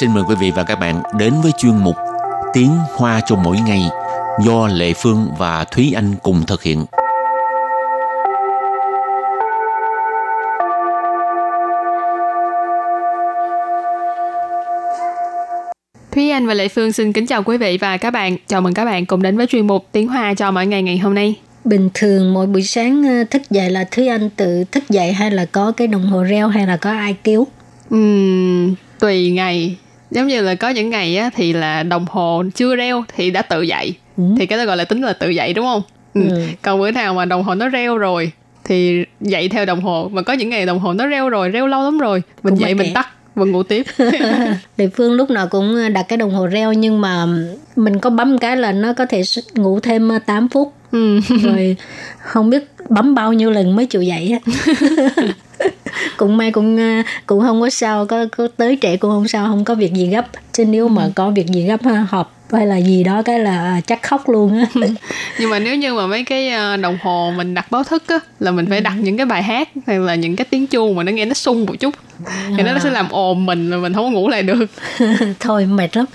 [0.00, 1.96] Xin mời quý vị và các bạn đến với chuyên mục
[2.52, 3.82] Tiếng Hoa cho mỗi ngày
[4.44, 6.84] do Lệ Phương và Thúy Anh cùng thực hiện.
[16.12, 18.36] Thúy Anh và Lệ Phương xin kính chào quý vị và các bạn.
[18.46, 20.98] Chào mừng các bạn cùng đến với chuyên mục Tiếng Hoa cho mỗi ngày ngày
[20.98, 21.36] hôm nay.
[21.64, 25.30] Bình thường mỗi buổi sáng ờ, thức dậy là Thúy Anh tự thức dậy hay
[25.30, 27.46] là có cái đồng hồ reo hay là có ai cứu?
[27.94, 29.76] Uhm, tùy ngày.
[30.10, 33.42] Giống như là có những ngày á, thì là đồng hồ chưa reo thì đã
[33.42, 33.94] tự dậy.
[34.16, 34.24] Ừ.
[34.38, 35.82] Thì cái đó gọi là tính là tự dậy đúng không?
[36.14, 36.20] Ừ.
[36.30, 36.42] Ừ.
[36.62, 38.32] Còn bữa nào mà đồng hồ nó reo rồi
[38.64, 41.66] thì dậy theo đồng hồ mà có những ngày đồng hồ nó reo rồi reo
[41.66, 43.86] lâu lắm rồi mình Cũng dậy mình tắt và ngủ tiếp
[44.76, 47.26] địa phương lúc nào cũng đặt cái đồng hồ reo nhưng mà
[47.76, 49.22] mình có bấm cái là nó có thể
[49.54, 51.20] ngủ thêm 8 ờ, phút ừ.
[51.42, 51.76] rồi
[52.18, 54.38] không biết bấm bao nhiêu lần mới chịu dậy
[56.16, 59.46] cũng may cũng ờ, cũng không có sao có, có tới trễ cũng không sao
[59.46, 60.26] không có việc gì gấp.
[60.52, 64.02] Chứ nếu mà có việc gì gấp họp hay là gì đó cái là chắc
[64.02, 64.66] khóc luôn á.
[65.38, 68.18] Nhưng mà nếu như mà mấy cái ờ, đồng hồ mình đặt báo thức á
[68.40, 69.02] là mình phải đặt ừ.
[69.02, 71.64] những cái bài hát hay là những cái tiếng chuông mà nó nghe nó sung
[71.64, 71.94] một chút
[72.56, 74.66] thì nó sẽ làm ồn mình mà mình không có ngủ lại được.
[75.40, 76.06] Thôi mệt lắm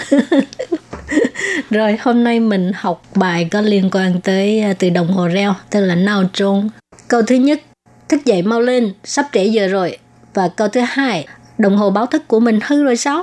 [1.71, 5.55] rồi hôm nay mình học bài có liên quan tới ờ, từ đồng hồ reo
[5.71, 6.69] tức là nào trung
[7.09, 7.61] câu thứ nhất
[8.09, 9.99] thức dậy mau lên sắp trễ giờ rồi
[10.35, 11.27] và câu thứ hai
[11.59, 13.23] đồng hồ báo thức của mình hư rồi sao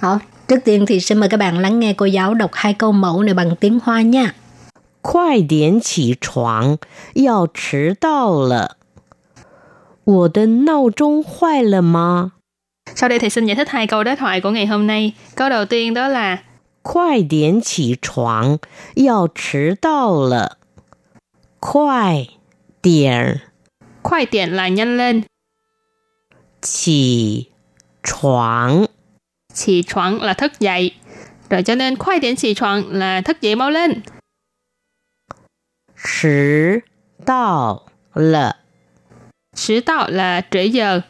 [0.00, 2.92] Hảo, Trước tiên thì xin mời các bạn lắng nghe cô giáo đọc hai câu
[2.92, 4.34] mẫu này bằng tiếng Hoa nha.
[5.02, 6.78] 快点起床，
[7.14, 8.76] 要迟到了。
[10.04, 12.32] 我的闹钟坏了吗？
[12.94, 15.12] Sau đây thì xin giải thích hai câu đối thoại của ngày hôm nay.
[15.34, 16.38] Câu đầu tiên đó là
[16.82, 18.58] 快点起床，
[18.94, 20.58] 要迟到了。
[21.58, 22.28] 快
[22.80, 23.40] 点，
[24.02, 25.24] 快点 là nhanh lên.
[26.62, 27.52] 起
[28.02, 28.86] 床
[29.52, 30.94] 起床 là thức dậy.
[31.50, 34.02] Rồi cho nên khoai điểm chỉ床 là thức dậy mau lên.
[35.96, 36.82] 迟
[37.24, 38.56] 到了
[39.54, 41.00] 迟到 là trễ giờ.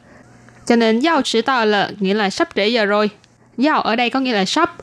[0.66, 3.10] Cho nên giao 迟到了 nghĩa là sắp trễ giờ rồi.
[3.56, 4.76] Giao ở đây có nghĩa là sắp.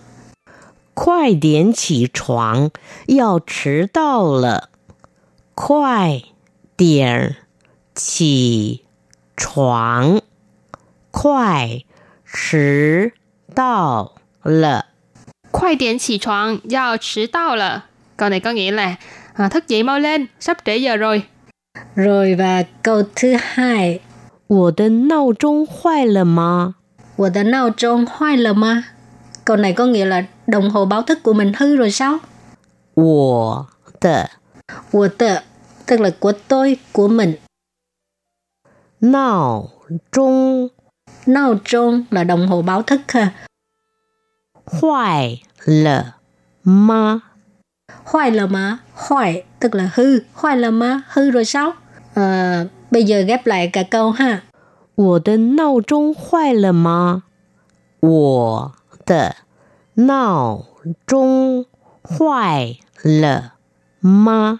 [0.97, 2.69] 快点起床，
[3.07, 4.69] 要迟到了。
[5.55, 6.21] 快
[6.75, 7.36] 点
[7.95, 8.83] 起
[9.36, 10.21] 床，
[11.12, 11.83] 快
[12.25, 13.13] 迟
[13.53, 14.86] 到了.
[15.51, 17.86] 快点起床，要迟到了.
[18.15, 18.95] Câu này có nghĩa là
[19.33, 21.23] à, thức dậy mau lên, sắp trễ giờ rồi.
[21.95, 23.99] Rồi và câu thứ hai.
[24.47, 26.75] 我的闹钟坏了吗？
[27.15, 28.86] 我的闹钟坏了吗?
[29.45, 32.19] Câu này có nghĩa là đồng hồ báo thức của mình hư rồi sao?
[32.95, 33.67] 我
[33.99, 34.29] 的
[34.91, 35.43] 我的
[35.86, 37.36] tức là của tôi, của mình.
[38.99, 39.69] 闹
[40.12, 40.69] 钟
[41.25, 43.31] Nào trung là đồng hồ báo thức ha.
[44.65, 46.15] 坏了
[46.63, 47.21] 吗？
[48.05, 48.79] 坏了吗？
[48.95, 51.03] 坏 tức là hư, 坏了吗?
[51.09, 51.73] hư rồi sao?
[52.15, 54.41] À, bây giờ ghép lại cả câu ha.
[54.95, 57.23] 我的闹钟坏了吗？
[58.01, 58.71] 我
[59.05, 59.36] 的
[59.97, 60.63] 闹
[61.05, 61.65] 钟
[62.01, 63.53] 坏了
[63.99, 64.59] 吗？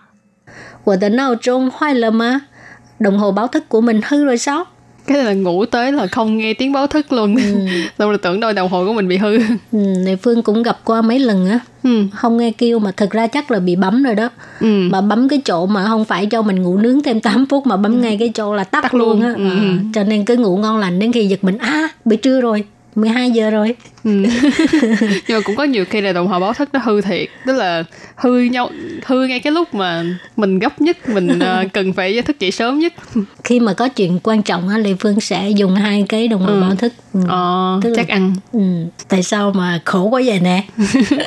[0.84, 2.44] 我的闹钟坏了吗？
[3.00, 4.66] Đồng hồ báo thức của mình hư rồi sao?
[5.08, 7.68] cái này là ngủ tới là không nghe tiếng báo thức luôn ừ.
[8.00, 9.38] xong là tưởng đôi đồng hồ của mình bị hư
[9.72, 12.04] ừ, này phương cũng gặp qua mấy lần á ừ.
[12.14, 14.88] không nghe kêu mà thực ra chắc là bị bấm rồi đó ừ.
[14.92, 17.78] mà bấm cái chỗ mà không phải cho mình ngủ nướng thêm 8 phút mà
[17.78, 17.98] bấm ừ.
[17.98, 19.50] ngay cái chỗ là tắt, tắt luôn á ừ.
[19.50, 22.66] à, cho nên cứ ngủ ngon lành đến khi giật mình à bị trưa rồi
[22.95, 23.75] 12 giờ rồi
[24.05, 24.11] ừ.
[25.29, 27.53] nhưng mà cũng có nhiều khi là đồng hồ báo thức nó hư thiệt tức
[27.53, 27.85] là
[28.17, 28.71] hư nhau
[29.07, 30.05] hư ngay cái lúc mà
[30.37, 32.93] mình gấp nhất mình uh, cần phải thức dậy sớm nhất
[33.45, 36.53] khi mà có chuyện quan trọng á lê phương sẽ dùng hai cái đồng hồ
[36.53, 36.61] ừ.
[36.61, 37.21] báo thức ừ.
[37.29, 38.61] ờ, tức chắc là, ăn ừ.
[39.09, 40.65] tại sao mà khổ quá vậy nè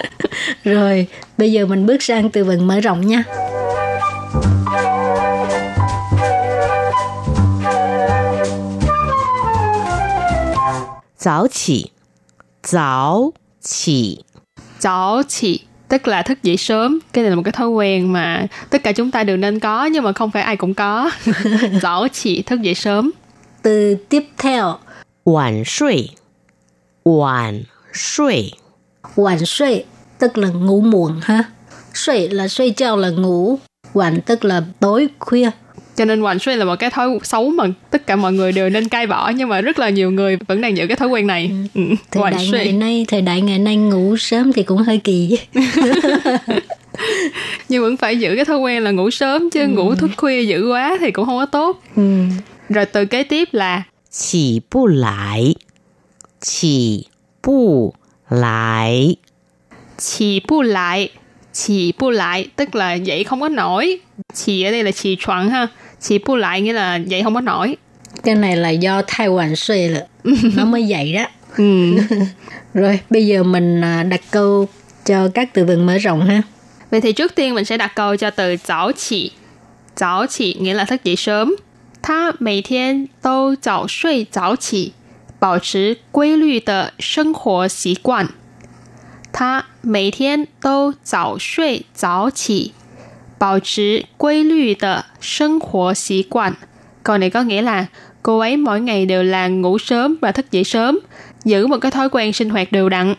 [0.63, 3.23] rồi bây giờ mình bước sang từ vựng mở rộng nha
[11.20, 11.90] 早起，
[12.62, 14.24] 早起，
[14.78, 16.98] 早起 tức là thức dậy sớm.
[17.12, 19.84] Cái này là một cái thói quen mà tất cả chúng ta đều nên có
[19.84, 21.10] nhưng mà không phải ai cũng có.
[21.82, 23.10] 早起 thức dậy sớm.
[23.62, 24.78] Từ tiếp theo,
[25.24, 26.10] 晚睡，
[27.04, 28.52] 晚睡，
[29.16, 29.84] 晚睡
[30.18, 31.44] tức là ngủ muộn ha.
[31.94, 33.58] 睡là睡觉 là ngủ,
[33.94, 35.50] 晚 tức là tối khuya
[35.95, 38.69] cho nên hoành suy là một cái thói xấu mà tất cả mọi người đều
[38.69, 41.27] nên cai bỏ nhưng mà rất là nhiều người vẫn đang giữ cái thói quen
[41.27, 41.81] này ừ.
[41.81, 45.37] ừ thời đại ngày nay thời đại ngày nay ngủ sớm thì cũng hơi kỳ
[47.69, 49.67] nhưng vẫn phải giữ cái thói quen là ngủ sớm chứ ừ.
[49.67, 52.23] ngủ thức khuya dữ quá thì cũng không có tốt ừ.
[52.69, 55.55] rồi từ kế tiếp là chỉ bu lại
[56.41, 57.05] chỉ
[57.43, 57.93] bu
[58.29, 59.15] lại.
[59.97, 61.09] Chỉ bu lại,
[61.52, 64.00] chỉ bu lại tức là dậy không có nổi.
[64.34, 65.66] Chỉ ở đây là chỉ choáng ha.
[66.00, 67.76] Chỉ bu lại nghĩa là dậy không có nổi.
[68.22, 70.06] Cái này là do thai hoàn suy là
[70.56, 71.26] nó mới dậy đó.
[71.56, 71.96] Ừ.
[72.74, 74.68] Rồi bây giờ mình à, đặt câu
[75.04, 76.42] cho các từ vựng mở rộng ha.
[76.90, 79.30] Vậy thì trước tiên mình sẽ đặt câu cho từ早起.
[79.96, 81.56] 早起 nghĩa là thức dậy sớm.
[82.02, 84.92] 他每天都早睡早起，
[85.40, 88.28] 保持规律的生活习惯。
[89.32, 92.72] 他每天都早睡早起，
[93.38, 96.54] 保持规律的生活习惯.
[97.02, 97.86] Câu này có nghĩa là
[98.22, 100.98] cô ấy mỗi ngày đều là ngủ sớm và thức dậy sớm,
[101.44, 103.14] giữ một cái thói quen sinh hoạt đều đặn.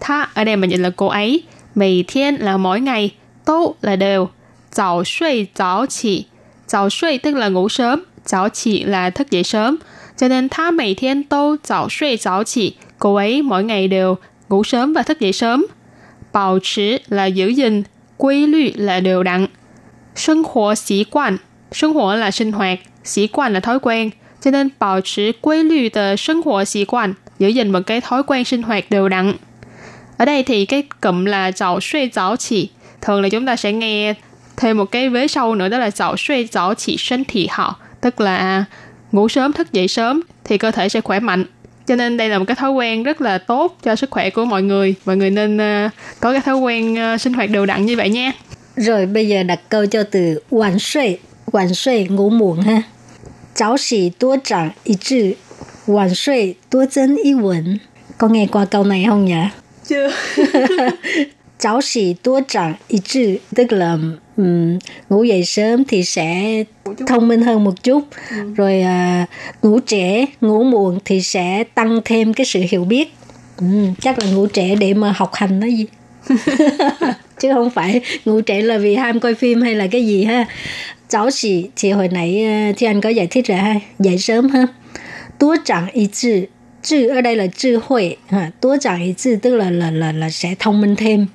[0.00, 1.42] Tha ở đây mình dịch là cô ấy,
[1.74, 4.28] mì thiên là mỗi ngày, tốt là đều,
[4.72, 6.24] 早睡早起,
[6.68, 9.76] 早睡tức là ngủ sớm,早起là thức dậy sớm.
[10.16, 14.16] Cho nên tha mỗi thiên tô早睡早起, cô ấy mỗi ngày đều
[14.53, 15.65] ngủ sớm và thức dậy sớm.
[16.33, 17.83] Bảo trì là giữ gìn,
[18.17, 19.47] quy luật là đều đặn.
[20.15, 21.37] Sinh hoạt sĩ quan,
[21.71, 24.09] sinh hoạt là sinh hoạt, sĩ quan là thói quen,
[24.41, 28.01] cho nên bảo trì quy luật từ sinh hoạt sĩ quan, giữ gìn một cái
[28.01, 29.33] thói quen sinh hoạt đều đặn.
[30.17, 32.69] Ở đây thì cái cụm là chào suy giáo chỉ,
[33.01, 34.13] thường là chúng ta sẽ nghe
[34.57, 37.73] thêm một cái vế sau nữa đó là chào suy giáo chỉ sinh thị hảo,
[38.01, 38.65] tức là
[39.11, 41.45] ngủ sớm thức dậy sớm thì cơ thể sẽ khỏe mạnh
[41.87, 44.45] cho nên đây là một cái thói quen rất là tốt cho sức khỏe của
[44.45, 44.95] mọi người.
[45.05, 48.09] Mọi người nên uh, có cái thói quen uh, sinh hoạt đều đặn như vậy
[48.09, 48.31] nha.
[48.75, 51.17] Rồi bây giờ đặt câu cho từ hoàn suy
[51.53, 52.81] hoàn suy ngủ muộn ha?
[53.55, 55.33] Cháu xỉ tua chẳng ý chữ.
[55.87, 57.77] Hoàn suy tua dân ý vấn
[58.17, 59.43] Có nghe qua câu này không nhỉ?
[59.87, 60.11] Chưa
[61.63, 63.97] Cháu xỉ tua chẳng ý chữ Tức là
[64.37, 66.63] um, ngủ dậy sớm thì sẽ
[67.07, 68.01] thông minh hơn một chút.
[68.29, 68.53] Ừ.
[68.55, 69.25] rồi à,
[69.61, 73.13] ngủ trễ ngủ muộn thì sẽ tăng thêm cái sự hiểu biết.
[73.57, 73.65] Ừ,
[74.01, 75.85] chắc là ngủ trễ để mà học hành đó gì?
[77.39, 80.45] Chứ không phải ngủ trễ là vì ham coi phim hay là cái gì ha.
[81.09, 83.75] Cháu xỉ thì hồi nãy à, thì anh có giải thích rồi ha.
[83.99, 84.67] Dậy sớm ha.
[85.39, 86.45] Tua chẳng ý chữ
[86.83, 88.51] chữ ở đây là 智慧 ha.
[88.61, 91.25] Tua chẳng ý chữ tức là là là là sẽ thông minh thêm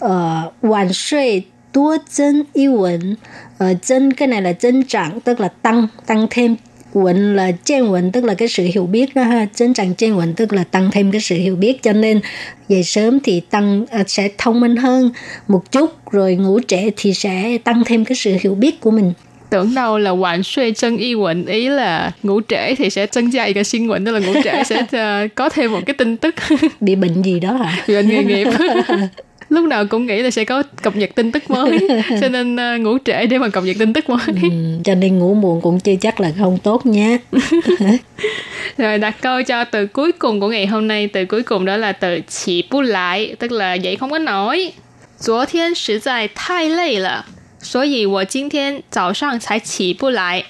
[0.00, 1.42] ờ, hoàn suy
[1.72, 3.16] tua增一文,
[3.58, 6.56] ờ,增cái này là增长tức là tăng tăng thêm
[6.92, 10.16] Quận là trên quận tức là cái sự hiểu biết đó ha Chân trạng trên
[10.16, 12.20] quận tức là tăng thêm cái sự hiểu biết Cho nên
[12.68, 15.10] dậy sớm thì tăng à, sẽ thông minh hơn
[15.48, 19.12] một chút Rồi ngủ trễ thì sẽ tăng thêm cái sự hiểu biết của mình
[19.50, 23.30] tưởng đâu là hoàn suy chân y quận ý là ngủ trễ thì sẽ chân
[23.30, 26.16] dậy cái sinh quận tức là ngủ trễ sẽ uh, có thêm một cái tin
[26.16, 26.34] tức
[26.80, 28.48] bị bệnh gì đó hả bị bệnh nghề nghiệp
[29.50, 31.88] lúc nào cũng nghĩ là sẽ có cập nhật tin tức mới
[32.20, 34.48] cho nên uh, ngủ trễ để mà cập nhật tin tức mới ừ,
[34.84, 37.18] cho nên ngủ muộn cũng chưa chắc là không tốt nhé
[38.78, 41.76] rồi đặt câu cho từ cuối cùng của ngày hôm nay từ cuối cùng đó
[41.76, 44.72] là từ chỉ bu lại tức là dậy không có nổi
[45.18, 47.24] 昨天实在太累了，
[47.58, 50.44] 所以我今天早上才起不来。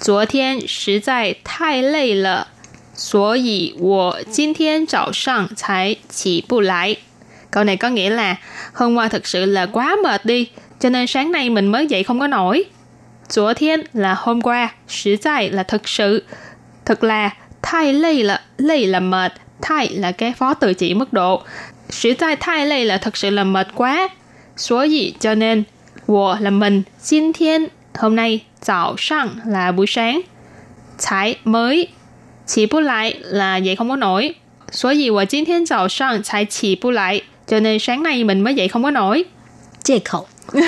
[0.00, 2.48] 昨天实在太累了，
[2.94, 6.96] 所以我今天早上才起不来。
[7.50, 8.36] Câu này có nghĩa là
[8.72, 10.48] hôm qua thực sự là quá mệt đi,
[10.80, 12.64] cho nên sáng nay mình mới dậy không có nổi.
[13.28, 16.24] 昨天 là hôm qua, sử tại là thực sự.
[16.84, 17.30] Thật là
[17.62, 21.42] thai lây là lây là mệt, thai là cái phó từ chỉ mức độ.
[21.90, 24.08] Sử tại thai lây là thực sự là mệt quá.
[24.56, 25.64] Số gì cho nên,
[26.06, 30.22] 我 là mình, 今天 hôm nay, 早上 là buổi sáng,
[30.98, 31.88] 才 mới,
[32.46, 34.36] chỉ不lại là dậy không có nổi.
[34.72, 37.22] 所以我今天早上才起不来。
[37.50, 39.24] cho nên sáng nay mình mới dậy không có nổi
[39.82, 40.26] chê khẩu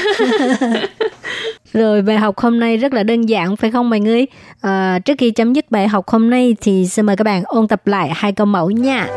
[1.72, 4.26] Rồi bài học hôm nay rất là đơn giản phải không mọi người?
[4.60, 7.68] À, trước khi chấm dứt bài học hôm nay thì xin mời các bạn ôn
[7.68, 9.08] tập lại hai câu mẫu nha.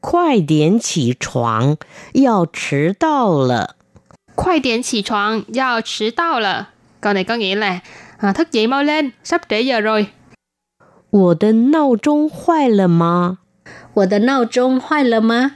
[0.00, 1.76] 快点起床，
[2.12, 3.76] 要迟到了。
[4.34, 6.68] 快点起床，要迟到了。
[7.00, 7.80] Câu này có nghĩa là
[8.18, 10.06] à, thức dậy mau lên, sắp trễ giờ rồi.
[11.10, 13.38] 我的闹钟坏了吗？
[13.94, 15.50] 我的闹钟坏了吗？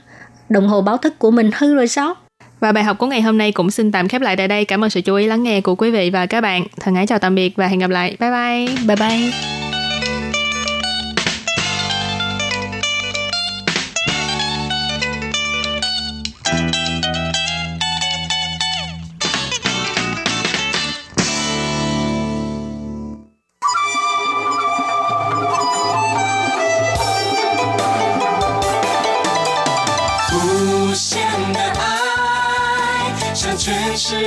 [0.49, 2.13] Đồng hồ báo thức của mình hư rồi sao?
[2.59, 4.65] Và bài học của ngày hôm nay cũng xin tạm khép lại tại đây.
[4.65, 6.65] Cảm ơn sự chú ý lắng nghe của quý vị và các bạn.
[6.79, 8.17] Thân ái chào tạm biệt và hẹn gặp lại.
[8.19, 8.75] Bye bye.
[8.87, 9.52] Bye bye.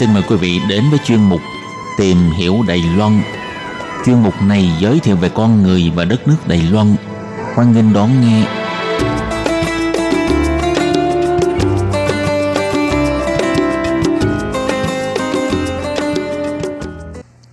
[0.00, 1.40] Xin mời quý vị đến với chuyên mục
[1.98, 3.22] Tìm hiểu Đài Loan.
[4.06, 6.96] Chuyên mục này giới thiệu về con người và đất nước Đài Loan.
[7.54, 8.44] Hoan nghênh đón nghe.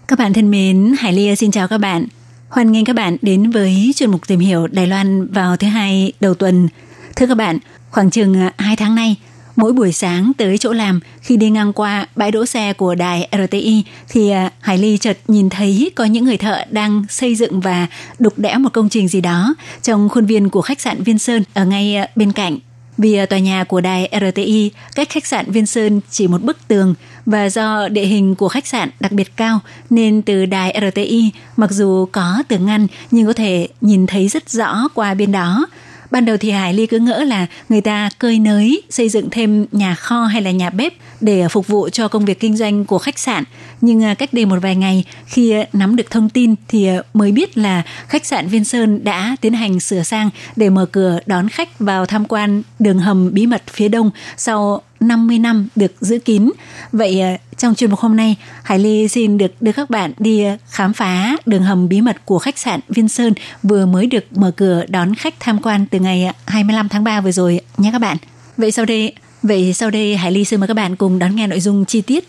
[0.08, 2.06] Các bạn thân mến, Hải Lia xin chào các bạn.
[2.50, 6.12] Hoan nghênh các bạn đến với chuyên mục tìm hiểu Đài Loan vào thứ hai
[6.20, 6.68] đầu tuần.
[7.16, 7.58] Thưa các bạn,
[7.92, 9.16] khoảng chừng à, 2 tháng nay,
[9.58, 13.30] mỗi buổi sáng tới chỗ làm, khi đi ngang qua bãi đỗ xe của đài
[13.32, 17.60] RTI thì à, Hải Ly chợt nhìn thấy có những người thợ đang xây dựng
[17.60, 17.88] và
[18.20, 21.44] đục đẽo một công trình gì đó trong khuôn viên của khách sạn Viên Sơn
[21.54, 22.58] ở ngay à, bên cạnh.
[22.98, 26.68] Vì à, tòa nhà của đài RTI cách khách sạn Viên Sơn chỉ một bức
[26.68, 31.32] tường và do địa hình của khách sạn đặc biệt cao nên từ đài RTI
[31.58, 35.66] mặc dù có tường ngăn nhưng có thể nhìn thấy rất rõ qua bên đó
[36.12, 39.66] Ban đầu thì Hải Ly cứ ngỡ là người ta cơi nới, xây dựng thêm
[39.72, 42.98] nhà kho hay là nhà bếp để phục vụ cho công việc kinh doanh của
[42.98, 43.44] khách sạn.
[43.82, 47.02] Nhưng à, cách đây một vài ngày khi à, nắm được thông tin thì à,
[47.14, 51.20] mới biết là khách sạn Viên Sơn đã tiến hành sửa sang để mở cửa
[51.26, 55.94] đón khách vào tham quan đường hầm bí mật phía đông sau 50 năm được
[56.00, 56.52] giữ kín.
[56.92, 57.22] Vậy
[57.58, 61.38] trong chuyên mục hôm nay, Hải Ly xin được đưa các bạn đi khám phá
[61.46, 65.16] đường hầm bí mật của khách sạn Viên Sơn vừa mới được mở cửa đón
[65.16, 68.18] khách tham quan từ ngày 25 tháng 3 vừa rồi nhé các bạn.
[68.58, 69.14] Vậy sau đây,
[69.44, 72.02] vậy sau đây Hải Ly xin mời các bạn cùng đón nghe nội dung chi
[72.02, 72.28] tiết.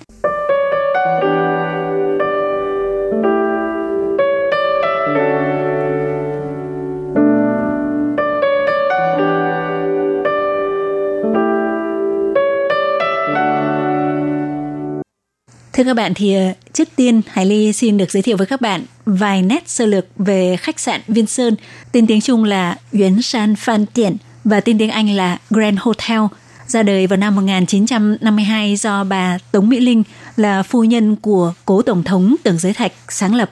[15.78, 18.60] Thưa các bạn thì ờ, trước tiên Hải Ly xin được giới thiệu với các
[18.60, 21.56] bạn vài nét sơ lược về khách sạn Viên Sơn,
[21.92, 26.20] tên tiếng Trung là Yuan San Phan Tiện và tên tiếng Anh là Grand Hotel,
[26.66, 30.02] ra đời vào năm 1952 do bà Tống Mỹ Linh
[30.36, 33.50] là phu nhân của cố tổng thống Tưởng Giới Thạch sáng lập.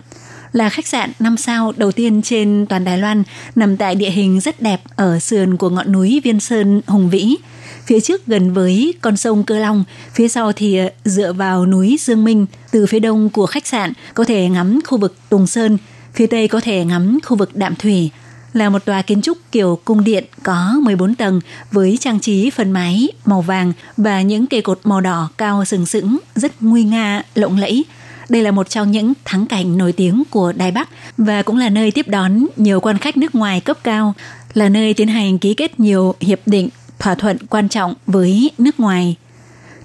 [0.53, 3.23] Là khách sạn 5 sao đầu tiên trên toàn Đài Loan,
[3.55, 7.37] nằm tại địa hình rất đẹp ở sườn của ngọn núi Viên Sơn hùng vĩ–
[7.87, 11.97] phía trước gần với con sông Cơ Long, phía sau thì ờ, dựa vào núi
[12.01, 12.47] Dương Minh.
[12.71, 15.79] Từ phía đông của khách sạn có thể ngắm khu vực Tùng Sơn,
[16.15, 18.11] phía tây có thể ngắm khu vực Đạm Thủy,
[18.53, 21.41] là một tòa kiến trúc kiểu cung điện có 14 tầng
[21.73, 25.87] với trang trí phần mái màu vàng và những cây cột màu đỏ cao sừng
[25.87, 27.85] sững, rất nguy nga, lộng lẫy.
[28.29, 31.69] Đây là một trong những thắng cảnh nổi tiếng của Đài Bắc và cũng là
[31.69, 34.15] nơi tiếp đón nhiều quan khách nước ngoài cấp cao,
[34.55, 38.81] là nơi tiến hành ký kết nhiều hiệp định thỏa thuận quan trọng với nước
[38.81, 39.17] ngoài.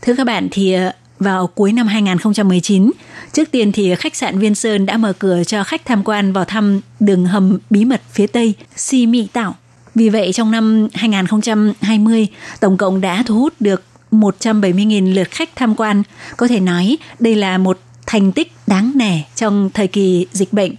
[0.01, 2.91] Thưa các bạn thì ờ, vào cuối năm 2019,
[3.33, 6.45] trước tiên thì khách sạn Viên Sơn đã mở cửa cho khách tham quan vào
[6.45, 9.55] thăm đường hầm bí mật phía Tây Si Mỹ Tạo.
[9.95, 12.27] Vì vậy trong năm 2020,
[12.59, 16.03] tổng cộng đã thu hút được 170.000 lượt khách tham quan.
[16.37, 20.75] Có thể nói đây là một thành tích đáng nể trong thời kỳ dịch bệnh.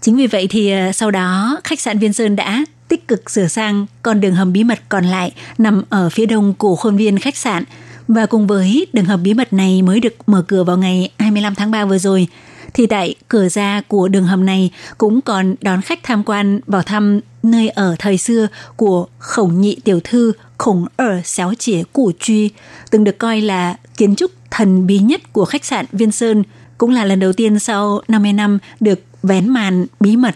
[0.00, 3.46] Chính vì vậy thì ờ, sau đó khách sạn Viên Sơn đã tích cực sửa
[3.46, 7.18] sang con đường hầm bí mật còn lại nằm ở phía đông của khuôn viên
[7.18, 7.64] khách sạn.
[8.08, 11.54] Và cùng với đường hầm bí mật này mới được mở cửa vào ngày 25
[11.54, 12.28] tháng 3 vừa rồi,
[12.74, 16.82] thì tại cửa ra của đường hầm này cũng còn đón khách tham quan vào
[16.82, 22.12] thăm nơi ở thời xưa của khổng nhị tiểu thư khổng ở xéo chĩa củ
[22.20, 22.50] truy,
[22.90, 26.42] từng được coi là kiến trúc thần bí nhất của khách sạn Viên Sơn,
[26.78, 30.34] cũng là lần đầu tiên sau 50 năm được vén màn bí mật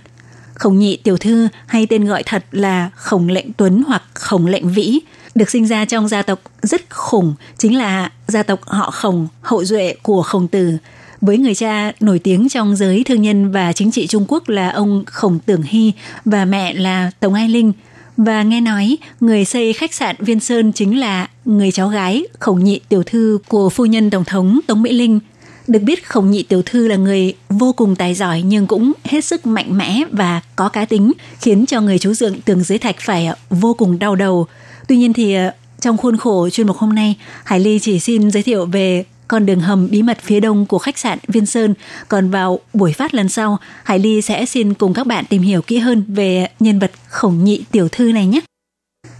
[0.61, 4.68] Khổng nhị tiểu thư hay tên gọi thật là Khổng lệnh Tuấn hoặc Khổng lệnh
[4.68, 5.00] Vĩ,
[5.34, 9.64] được sinh ra trong gia tộc rất khủng, chính là gia tộc họ Khổng, hậu
[9.64, 10.76] duệ của Khổng Tử.
[11.20, 14.68] Với người cha nổi tiếng trong giới thương nhân và chính trị Trung Quốc là
[14.68, 15.92] ông Khổng Tưởng Hy
[16.24, 17.72] và mẹ là Tống Ai Linh.
[18.16, 22.64] Và nghe nói người xây khách sạn Viên Sơn chính là người cháu gái Khổng
[22.64, 25.20] nhị tiểu thư của phu nhân Tổng thống Tống Mỹ Linh–
[25.66, 29.24] được biết Khổng Nhị Tiểu Thư là người vô cùng tài giỏi nhưng cũng hết
[29.24, 32.96] sức mạnh mẽ và có cá tính, khiến cho người chú dượng tường dưới thạch
[33.00, 34.46] phải à, vô cùng đau đầu.
[34.88, 38.30] Tuy nhiên thì à, trong khuôn khổ chuyên mục hôm nay, Hải Ly chỉ xin
[38.30, 41.74] giới thiệu về con đường hầm bí mật phía đông của khách sạn Viên Sơn.
[42.08, 45.62] Còn vào buổi phát lần sau, Hải Ly sẽ xin cùng các bạn tìm hiểu
[45.62, 48.40] kỹ hơn về nhân vật khổng nhị tiểu thư này nhé.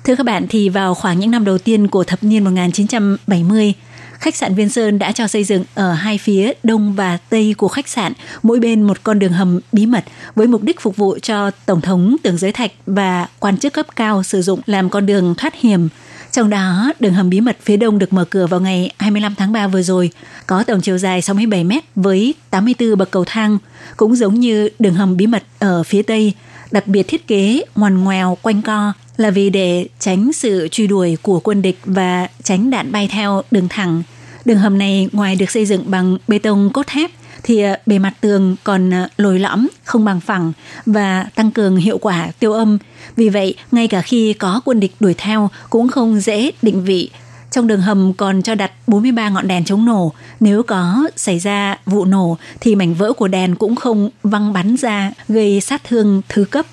[0.05, 3.75] Thưa các bạn, thì vào khoảng những năm đầu tiên của thập niên 1970,
[4.21, 7.69] khách sạn Viên Sơn đã cho xây dựng ở hai phía đông và tây của
[7.69, 8.13] khách sạn,
[8.43, 10.05] mỗi bên một con đường hầm bí mật
[10.35, 13.87] với mục đích phục vụ cho Tổng thống Tưởng Giới Thạch và quan chức cấp
[13.97, 15.89] cao sử dụng làm con đường thoát hiểm.
[16.33, 19.53] Trong đó, đường hầm bí mật phía đông được mở cửa vào ngày 25 tháng
[19.53, 20.11] 3 vừa rồi,
[20.47, 23.59] có tổng chiều dài 67 mét với 84 bậc cầu thang,
[23.97, 26.35] cũng giống như đường hầm bí mật ở phía tây,
[26.71, 31.17] đặc biệt thiết kế ngoằn ngoèo quanh co là vì để tránh sự truy đuổi
[31.23, 34.03] của quân địch và tránh đạn bay theo đường thẳng.
[34.45, 37.11] Đường hầm này ngoài được xây dựng bằng bê tông cốt thép
[37.43, 40.53] thì ờ, bề mặt tường còn ờ, lồi lõm, không bằng phẳng
[40.87, 42.79] và tăng cường hiệu quả tiêu âm.
[43.17, 47.11] Vì vậy, ngay cả khi có quân địch đuổi theo cũng không dễ định vị.
[47.51, 50.13] Trong đường hầm còn cho đặt 43 ngọn đèn chống nổ.
[50.41, 54.77] Nếu có xảy ra vụ nổ thì mảnh vỡ của đèn cũng không văng bắn
[54.77, 56.67] ra gây sát thương thứ cấp.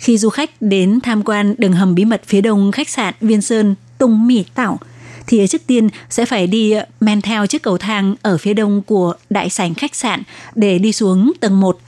[0.00, 3.42] Khi du khách đến tham quan đường hầm bí mật phía đông khách sạn Viên
[3.42, 4.78] Sơn Tung Mỹ Tảo,
[5.26, 8.82] thì trước tiên sẽ phải đi ờ, men theo chiếc cầu thang ở phía đông
[8.82, 10.22] của đại sảnh khách sạn
[10.54, 11.78] để đi xuống tầng 1.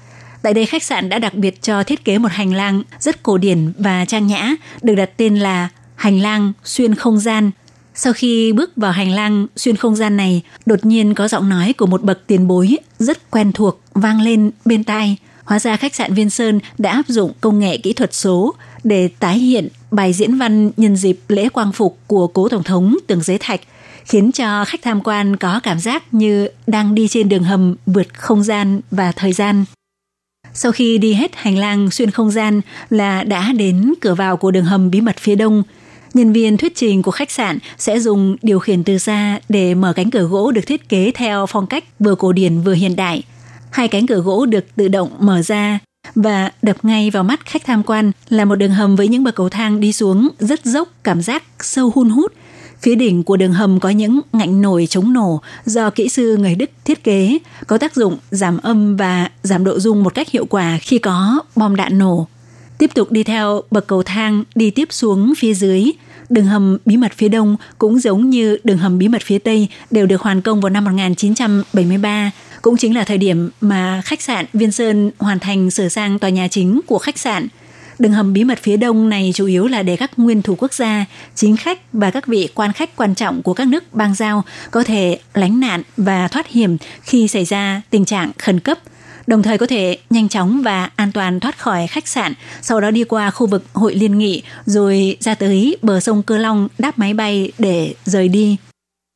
[0.42, 3.38] Tại đây khách sạn đã đặc biệt cho thiết kế một hành lang rất cổ
[3.38, 7.50] điển và trang nhã, được đặt tên là hành lang xuyên không gian.
[7.94, 11.72] Sau khi bước vào hành lang xuyên không gian này, đột nhiên có giọng nói
[11.78, 15.94] của một bậc tiền bối rất quen thuộc vang lên bên tai– Hóa ra khách
[15.94, 20.12] sạn Viên Sơn đã áp dụng công nghệ kỹ thuật số để tái hiện bài
[20.12, 23.60] diễn văn nhân dịp lễ quang phục của cố Tổng thống Tường Giới Thạch,
[24.04, 28.14] khiến cho khách tham quan có cảm giác như đang đi trên đường hầm vượt
[28.14, 29.64] không gian và thời gian.
[30.54, 34.50] Sau khi đi hết hành lang xuyên không gian là đã đến cửa vào của
[34.50, 35.62] đường hầm bí mật phía đông,
[36.14, 39.92] nhân viên thuyết trình của khách sạn sẽ dùng điều khiển từ xa để mở
[39.92, 43.22] cánh cửa gỗ được thiết kế theo phong cách vừa cổ điển vừa hiện đại–
[43.72, 45.78] hai cánh cửa gỗ được tự động mở ra
[46.14, 49.34] và đập ngay vào mắt khách tham quan là một đường hầm với những bậc
[49.34, 52.32] cầu thang đi xuống rất dốc, cảm giác sâu hun hút.
[52.80, 56.54] Phía đỉnh của đường hầm có những ngạnh nổi chống nổ do kỹ sư người
[56.54, 60.46] Đức thiết kế, có tác dụng giảm âm và giảm độ rung một cách hiệu
[60.46, 62.26] quả khi có bom đạn nổ.
[62.78, 65.92] Tiếp tục đi theo bậc cầu thang đi tiếp xuống phía dưới,
[66.28, 69.68] đường hầm bí mật phía đông cũng giống như đường hầm bí mật phía tây
[69.90, 72.30] đều được hoàn công vào năm 1973
[72.62, 76.30] cũng chính là thời điểm mà khách sạn Viên Sơn hoàn thành sửa sang tòa
[76.30, 77.48] nhà chính của khách sạn.
[77.98, 80.72] Đường hầm bí mật phía đông này chủ yếu là để các nguyên thủ quốc
[80.72, 81.04] gia,
[81.34, 84.84] chính khách và các vị quan khách quan trọng của các nước bang giao có
[84.84, 88.78] thể lánh nạn và thoát hiểm khi xảy ra tình trạng khẩn cấp
[89.26, 92.32] đồng thời có thể nhanh chóng và an toàn thoát khỏi khách sạn,
[92.62, 96.38] sau đó đi qua khu vực hội liên nghị rồi ra tới bờ sông Cơ
[96.38, 98.56] Long đáp máy bay để rời đi.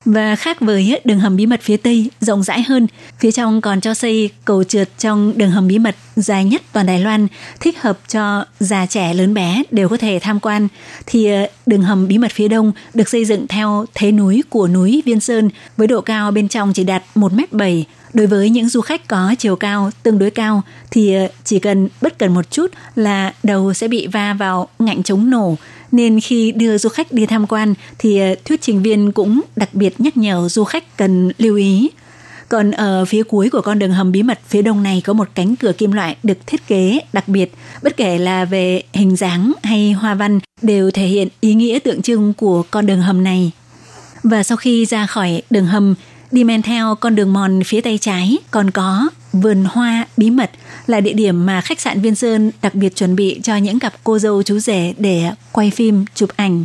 [0.07, 2.87] Và khác với đường hầm bí mật phía Tây rộng rãi hơn,
[3.19, 6.87] phía trong còn cho xây cầu trượt trong đường hầm bí mật dài nhất toàn
[6.87, 7.27] Đài Loan,
[7.61, 10.69] thích hợp cho già trẻ lớn bé đều có thể tham quan.
[11.07, 14.69] Thì ờ, đường hầm bí mật phía đông được xây dựng theo thế núi của
[14.69, 17.83] núi Viên Sơn với độ cao bên trong chỉ đạt 1m7.
[18.15, 21.89] Đối với những du khách có chiều cao tương đối cao thì ờ, chỉ cần
[22.01, 25.57] bất cần một chút là đầu sẽ bị va vào ngạnh chống nổ
[25.93, 29.69] nên khi đưa du khách đi tham quan thì ờ, thuyết trình viên cũng đặc
[29.73, 31.91] biệt nhắc nhở du khách cần lưu ý.
[32.49, 35.29] Còn ở phía cuối của con đường hầm bí mật phía đông này có một
[35.35, 39.53] cánh cửa kim loại được thiết kế đặc biệt, bất kể là về hình dáng
[39.63, 43.51] hay hoa văn đều thể hiện ý nghĩa tượng trưng của con đường hầm này.
[44.23, 45.95] Và sau khi ra khỏi đường hầm,
[46.31, 49.09] đi men theo con đường mòn phía tay trái còn có
[49.41, 50.51] vườn hoa bí mật
[50.87, 53.95] là địa điểm mà khách sạn Viên Sơn đặc biệt chuẩn bị cho những cặp
[54.05, 56.65] cô dâu chú rể để quay phim, chụp ảnh.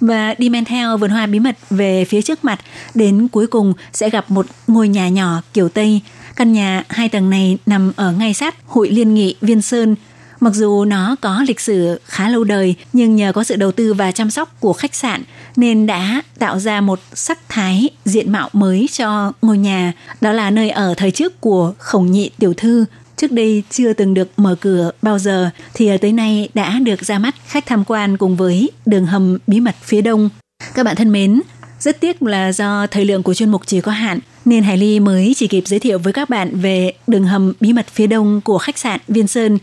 [0.00, 2.60] Và đi men theo vườn hoa bí mật về phía trước mặt,
[2.94, 6.00] đến cuối cùng sẽ gặp một ngôi nhà nhỏ kiểu Tây.
[6.36, 9.96] Căn nhà hai tầng này nằm ở ngay sát Hội Liên nghị Viên Sơn,
[10.44, 13.94] Mặc dù nó có lịch sử khá lâu đời, nhưng nhờ có sự đầu tư
[13.94, 15.22] và chăm sóc của khách sạn
[15.56, 19.92] nên đã tạo ra một sắc thái diện mạo mới cho ngôi nhà.
[20.20, 22.84] Đó là nơi ở thời trước của khổng nhị tiểu thư
[23.16, 27.18] trước đây chưa từng được mở cửa bao giờ thì tới nay đã được ra
[27.18, 30.28] mắt khách tham quan cùng với đường hầm bí mật phía đông.
[30.74, 31.40] Các bạn thân mến,
[31.80, 35.00] rất tiếc là do thời lượng của chuyên mục chỉ có hạn nên Hải Ly
[35.00, 38.40] mới chỉ kịp giới thiệu với các bạn về đường hầm bí mật phía đông
[38.40, 39.58] của khách sạn Viên Sơn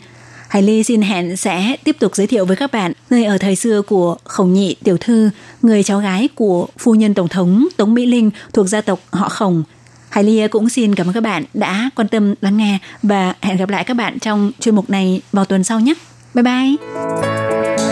[0.52, 3.56] Hải Ly xin hẹn sẽ tiếp tục giới thiệu với các bạn nơi ở thời
[3.56, 5.30] xưa của Khổng Nhị Tiểu Thư,
[5.62, 9.28] người cháu gái của phu nhân Tổng thống Tống Mỹ Linh thuộc gia tộc họ
[9.28, 9.62] Khổng.
[10.10, 13.56] Hải Ly cũng xin cảm ơn các bạn đã quan tâm lắng nghe và hẹn
[13.56, 15.94] gặp lại các bạn trong chuyên mục này vào tuần sau nhé.
[16.34, 17.91] Bye bye!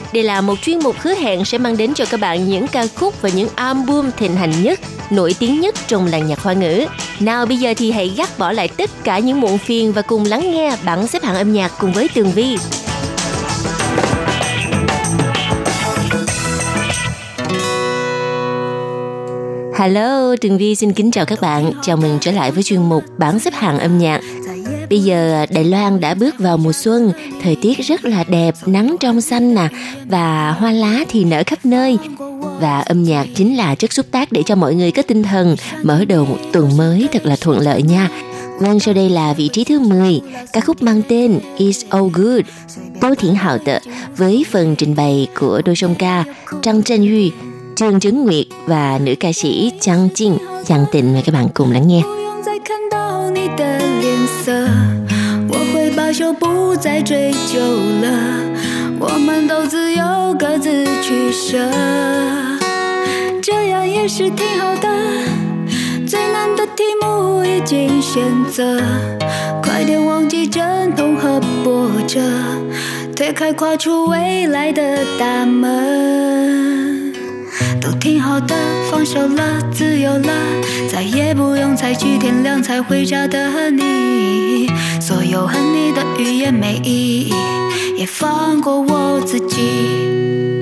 [0.13, 2.87] Đây là một chuyên mục hứa hẹn sẽ mang đến cho các bạn những ca
[2.95, 6.85] khúc và những album thịnh hành nhất, nổi tiếng nhất trong làng nhạc hoa ngữ.
[7.19, 10.25] Nào bây giờ thì hãy gác bỏ lại tất cả những muộn phiền và cùng
[10.25, 12.57] lắng nghe bảng xếp hạng âm nhạc cùng với Tường Vi.
[19.79, 21.71] Hello, Tường Vi xin kính chào các bạn.
[21.81, 24.21] Chào mừng trở lại với chuyên mục bảng xếp hạng âm nhạc.
[24.91, 27.11] Bây giờ à, Đài Loan đã bước vào mùa xuân,
[27.43, 29.67] thời tiết rất là đẹp, nắng trong xanh nè
[30.05, 31.97] và hoa lá thì nở khắp nơi.
[32.59, 35.55] Và âm nhạc chính là chất xúc tác để cho mọi người có tinh thần
[35.83, 38.09] mở đầu một tuần mới thật là thuận lợi nha.
[38.59, 40.21] Vâng, sau đây là vị trí thứ 10,
[40.53, 42.41] ca khúc mang tên Is All Good,
[43.01, 43.77] Tô Thiển Hào Tự
[44.17, 46.23] với phần trình bày của đôi song ca
[46.61, 47.31] Trang Trân Huy,
[47.75, 51.71] Trương Trấn Nguyệt và nữ ca sĩ Trang Trinh, Giang Tịnh mời các bạn cùng
[51.71, 52.01] lắng nghe.
[56.81, 58.41] 再追究了。
[58.99, 61.59] 我们都自由，各自取舍，
[63.39, 64.89] 这样也是挺好的。
[66.07, 68.81] 最难的题目已经选择，
[69.61, 72.19] 快点忘记阵痛和波折，
[73.15, 76.90] 推开跨出未来的大门。
[77.81, 78.55] 都挺好的，
[78.91, 80.29] 放手了，自由了，
[80.89, 84.69] 再也不用猜忌天亮才回家的你。
[85.01, 87.33] 所有恨你的语言没意义，
[87.97, 89.59] 也放过我自己。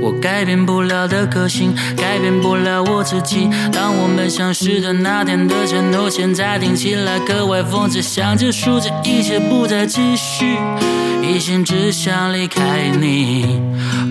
[0.01, 3.49] 我改变不了的个性，改变不了我自己。
[3.73, 10.57] 当我们相识的那天的承诺，现在听起来格外讽刺，想结束这一切，不再继续。
[11.29, 13.61] 一心只想离开你，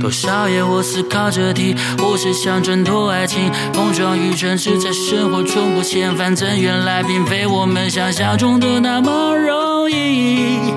[0.01, 10.73] 多少夜我思考着题，或是想挣脱爱情，碰撞与真实在生活中不嫌反正原来并非我们想象中的那么容易，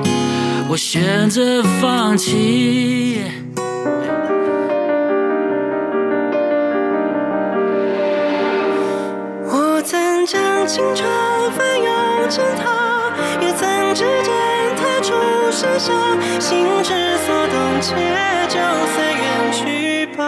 [0.68, 3.22] 我选择放弃。
[9.46, 11.08] 我曾将青春
[11.56, 14.51] 翻涌成她，也曾指尖。
[15.53, 15.95] 身上，
[16.41, 17.95] 心之所动，且
[18.49, 18.59] 就
[18.95, 20.23] 随缘去吧。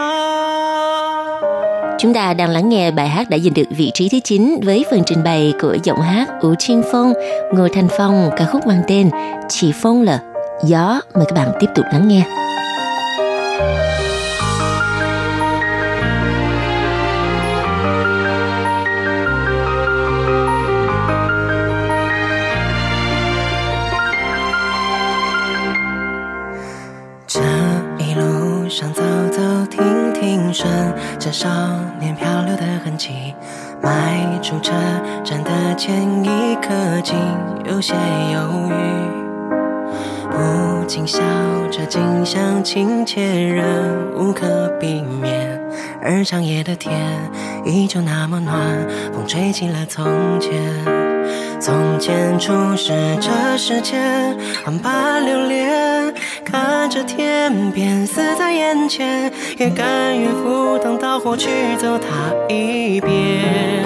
[1.98, 4.84] Chúng ta đang lắng nghe bài hát đã giành được vị trí thứ 9 với
[4.90, 7.12] phần trình bày của giọng hát Ủ Chiên Phong,
[7.52, 9.10] Ngô Thanh Phong, ca khúc mang tên
[9.48, 10.18] Chỉ Phong là
[10.64, 11.00] Gió.
[11.14, 12.22] Mời các bạn tiếp tục lắng nghe.
[31.23, 31.47] 这少
[32.01, 33.33] 年漂流的痕迹，
[33.81, 34.73] 迈出车
[35.23, 37.15] 站的前一刻，竟
[37.63, 37.93] 有些
[38.33, 38.73] 犹豫。
[40.29, 41.19] 不禁笑
[41.71, 43.63] 着，景象亲切，仍
[44.17, 45.57] 无可避免。
[46.01, 46.91] 而长夜的天
[47.63, 48.59] 依旧那么暖，
[49.13, 50.05] 风吹起了从
[50.41, 50.51] 前。
[51.57, 56.13] 从前初识这世间，万般流连，
[56.45, 63.83] 看着天边死在眼前，也甘愿赴汤蹈火去走它一遍。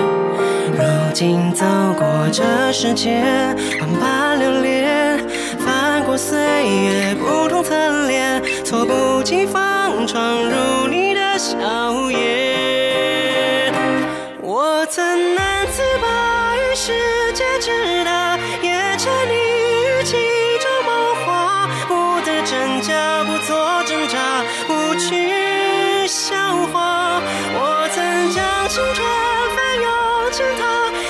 [0.74, 0.84] 如
[1.14, 1.66] 今走
[1.98, 5.20] 过这世间，万般留恋，
[5.60, 11.58] 翻过岁月不同侧脸，猝不及防闯入你的笑
[12.12, 13.72] 颜。
[14.42, 16.92] 我曾难自拔于世。
[17.38, 17.70] 界之
[18.04, 19.47] 大，也沉溺
[23.47, 24.19] 做挣扎，
[24.67, 26.35] 不去笑
[26.73, 27.21] 话。
[27.55, 29.07] 我曾将青春
[29.55, 29.87] 翻涌
[30.33, 30.63] 成她，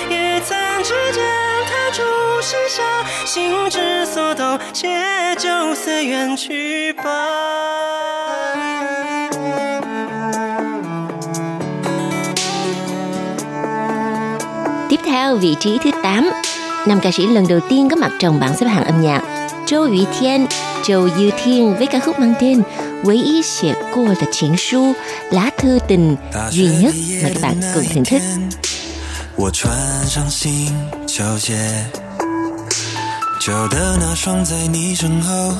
[0.08, 1.22] 也曾指尖
[1.68, 2.02] 弹出
[2.40, 2.82] 盛夏，
[3.26, 4.88] 心之所动，且
[5.38, 7.02] 就随缘去吧。
[14.88, 16.30] Tiếp theo vị trí thứ 8
[16.86, 19.22] năm ca sĩ lần đầu tiên có mặt trong bảng xếp hạng âm nhạc
[19.66, 20.46] Châu Yu Thiên,
[20.86, 22.62] Châu Yu Thiên với ca khúc mang tên
[23.04, 24.94] 唯一写过的情书
[25.30, 26.16] lá thư tình
[26.50, 28.22] duy nhất mà các bạn cùng thưởng thức.
[29.36, 29.72] 我穿
[30.06, 30.72] 上新
[31.06, 31.54] 球鞋，
[33.40, 35.54] 旧的那双在你身后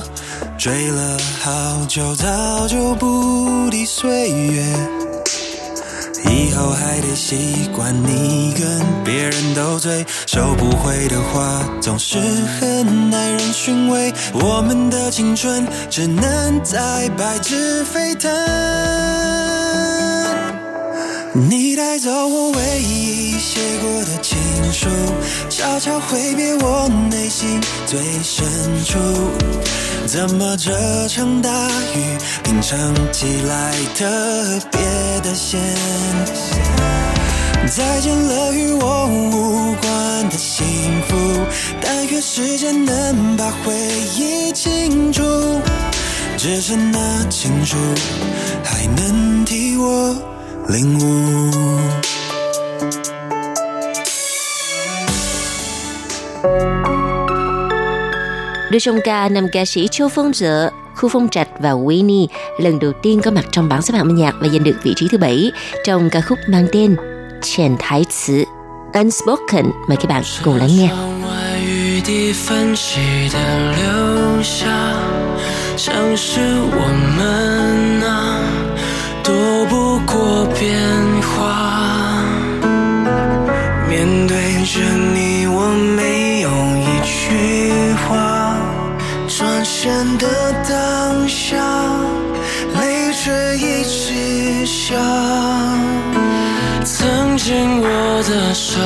[0.57, 1.51] 追了好
[1.87, 4.96] 久，早就不敌岁月。
[6.24, 14.12] 以后还得习惯你跟别人斗嘴，收不回的话总是很耐人寻味。
[14.34, 18.30] 我们的青春只能在白纸飞腾。
[21.48, 24.36] 你带走我唯一写过的情
[24.72, 24.88] 书，
[25.48, 28.44] 悄悄挥别我内心最深
[28.84, 28.98] 处。
[30.06, 31.50] 怎么这场大
[31.94, 32.78] 雨品尝
[33.12, 34.04] 起来特
[34.72, 34.80] 别
[35.21, 35.59] 的咸？
[37.65, 40.65] 再见了与我无关的幸
[41.07, 41.15] 福，
[41.81, 43.73] 但愿时间能把回
[44.17, 45.23] 忆清除，
[46.37, 47.77] 只剩那情书
[48.63, 50.15] 还能替我
[50.67, 51.51] 领悟。
[58.69, 62.27] Đôi song ca nam ca sĩ Châu Phong Dở, Khu Phong Trạch và Winnie
[62.59, 64.93] lần đầu tiên có mặt trong bảng xếp hạng âm nhạc và giành được vị
[64.95, 65.51] trí thứ bảy
[65.85, 66.95] trong ca khúc mang tên
[67.41, 68.43] Chèn Thái词
[68.93, 69.65] Unspoken.
[69.87, 70.89] Mời các bạn cùng lắng nghe.
[72.05, 73.39] 地泛起的
[73.77, 74.67] 留下，
[75.77, 76.83] 像是我
[77.17, 78.43] 们啊，
[79.23, 79.33] 躲
[79.69, 80.61] 不过变
[81.21, 81.31] 化。
[83.87, 84.81] 面对着
[85.13, 85.65] 你，我
[85.95, 88.57] 没有一句话，
[89.29, 90.27] 转身的
[91.48, 91.56] 想，
[92.74, 94.94] 泪水一起下。
[96.84, 97.88] 曾经握
[98.24, 98.78] 的手，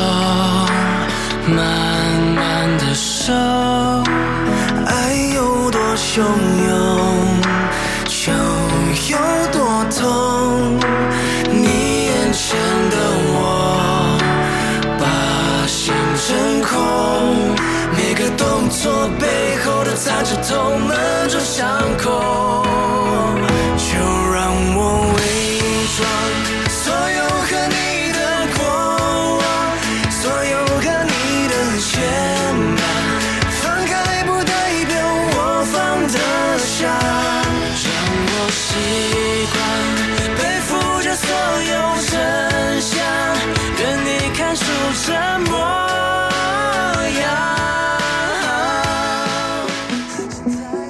[1.48, 1.58] 慢
[2.36, 3.32] 慢的收，
[4.86, 7.21] 爱有多汹涌，
[20.04, 22.61] 藏着痛闷着伤口。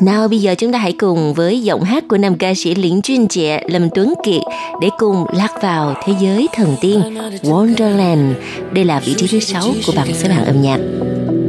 [0.01, 3.01] Nào bây giờ chúng ta hãy cùng với giọng hát của nam ca sĩ Liễn
[3.01, 4.41] Chuyên Trẻ Lâm Tuấn Kiệt
[4.82, 7.01] để cùng lạc vào thế giới thần tiên
[7.43, 8.34] Wonderland.
[8.74, 10.80] Đây là vị trí thứ 6 của bảng xếp hạng âm nhạc.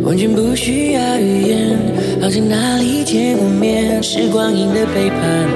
[0.05, 1.77] 完全不需要语言，
[2.23, 4.03] 好像哪里见过面。
[4.03, 5.47] 时光阴的背叛，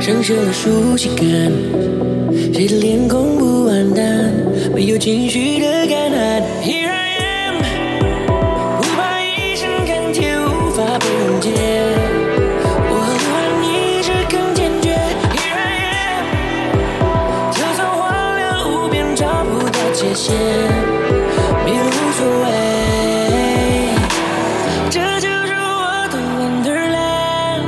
[0.00, 1.52] 上升了熟悉感。
[2.54, 4.32] 谁的脸孔不完蛋？
[4.74, 6.77] 没有情绪的干旱。
[20.19, 20.35] 到界限，
[21.63, 22.45] 迷路无所谓。
[24.89, 27.63] 这就是我的 Wonderland，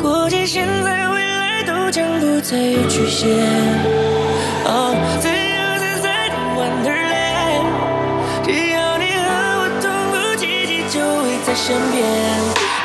[0.00, 3.28] 过去、现在、未来都将不再有局限。
[4.66, 7.66] 哦，自由自在的 Wonderland，
[8.44, 9.26] 只要你和
[9.58, 11.98] 我同步，奇迹就会在身边。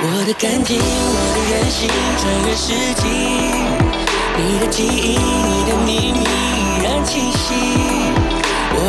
[0.01, 1.87] 我的感情，我的任性，
[2.17, 3.05] 穿越世纪，
[4.35, 8.18] 你的记忆，你的秘密依然清晰。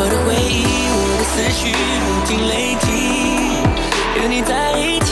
[0.10, 1.60] 的回忆，我的思绪
[2.04, 2.86] 不停累积，
[4.16, 5.10] 有你在一起，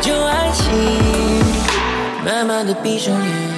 [0.00, 0.64] 就安心。
[2.24, 3.56] 慢慢的闭上眼。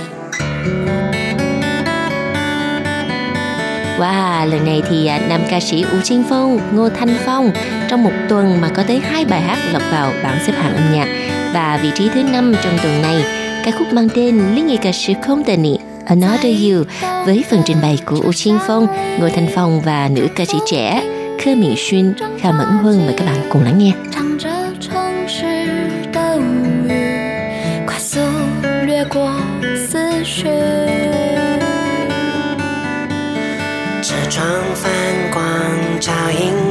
[3.99, 7.51] Wow, lần này thì à, nam ca sĩ U Chiên Phong, Ngô Thanh Phong
[7.89, 10.93] trong một tuần mà có tới hai bài hát lọt vào bảng xếp hạng âm
[10.93, 11.09] nhạc
[11.55, 13.25] và vị trí thứ năm trong tuần này
[13.65, 15.77] ca khúc mang tên Liên nghị ca sĩ không tên nị
[16.07, 16.85] Another You
[17.27, 18.87] với phần trình bày của U Chiên Phong,
[19.21, 21.03] Ngô Thanh Phong và nữ ca sĩ trẻ
[21.45, 23.93] Khơ Miện Xuyên, Kha Mẫn Huân mời các bạn cùng lắng nghe.
[24.13, 24.49] 唱着
[24.81, 25.43] 城市
[26.13, 26.43] 的无
[26.89, 28.21] 语，快速
[28.87, 29.31] 掠过
[29.77, 30.49] 思绪。
[34.03, 34.45] 车窗
[34.75, 34.89] 反
[35.33, 35.41] 光，
[36.01, 36.62] 照映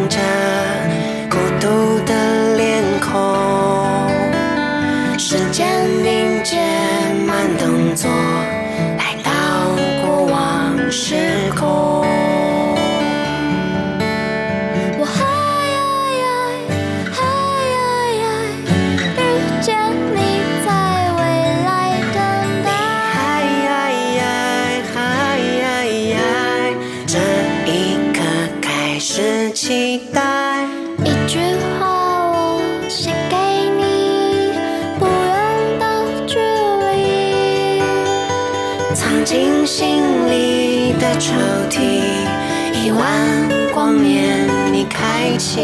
[45.22, 45.62] 你开启。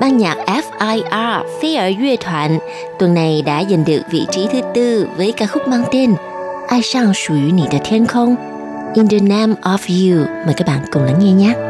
[0.00, 2.58] Ban nhạc FIR Fair乐团
[2.98, 6.14] tuần này đã giành được vị trí thứ tư với ca khúc mang tên
[6.68, 8.36] Ai sang 属于你的天空
[8.94, 10.26] In the Name of You.
[10.44, 11.67] Mời các bạn cùng lắng nghe nhé.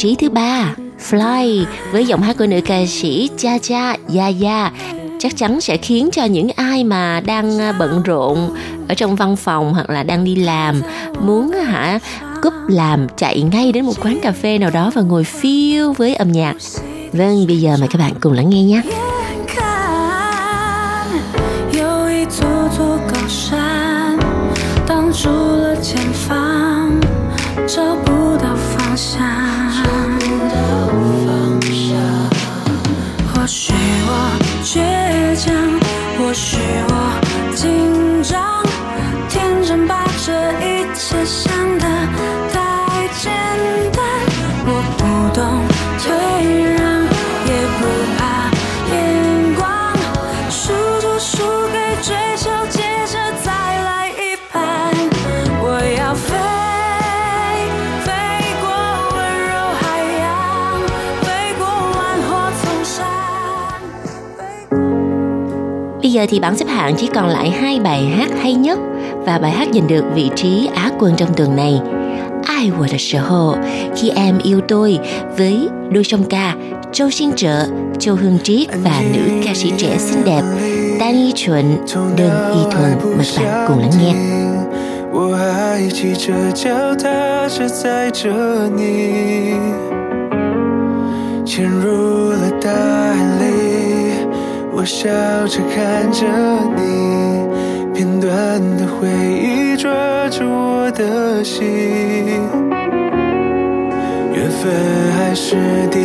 [0.00, 0.74] Trí thứ ba
[1.10, 4.72] Fly với giọng hát của nữ ca sĩ Cha Cha Yaya
[5.18, 8.54] chắc chắn sẽ khiến cho những ai mà đang à, bận rộn
[8.88, 10.82] ở trong văn phòng hoặc là đang đi làm
[11.20, 11.98] muốn à, hả
[12.42, 16.14] cúp làm chạy ngay đến một quán cà phê nào đó và ngồi phiêu với
[16.14, 16.56] âm nhạc.
[17.12, 18.82] Vâng, bây giờ mời các bạn cùng lắng nghe nhé.
[66.19, 68.79] giờ thì bảng xếp hạng chỉ còn lại hai bài hát hay nhất
[69.25, 71.81] và bài hát giành được vị trí Á quân trong tuần này.
[72.45, 73.55] Ai của thời候
[73.95, 74.99] khi em yêu tôi
[75.37, 76.55] với đôi song ca
[76.91, 77.65] Châu Xin Trợ,
[77.99, 80.41] Châu Hương Triết và nữ ca sĩ trẻ xinh đẹp
[80.99, 81.77] Đan Y Chuẩn,
[82.17, 83.17] Đơn Y Thuần.
[83.17, 84.13] Mời các bạn cùng lắng nghe.
[85.17, 88.29] 我还骑着脚踏车载着
[88.75, 89.55] 你，
[91.45, 93.28] 潜入了大海里，
[94.80, 95.10] 我笑
[95.46, 96.26] 着看着
[96.74, 99.90] 你，片段的回忆抓
[100.30, 101.68] 住我的心，
[104.32, 104.72] 缘分
[105.18, 105.54] 还是
[105.90, 106.00] 敌，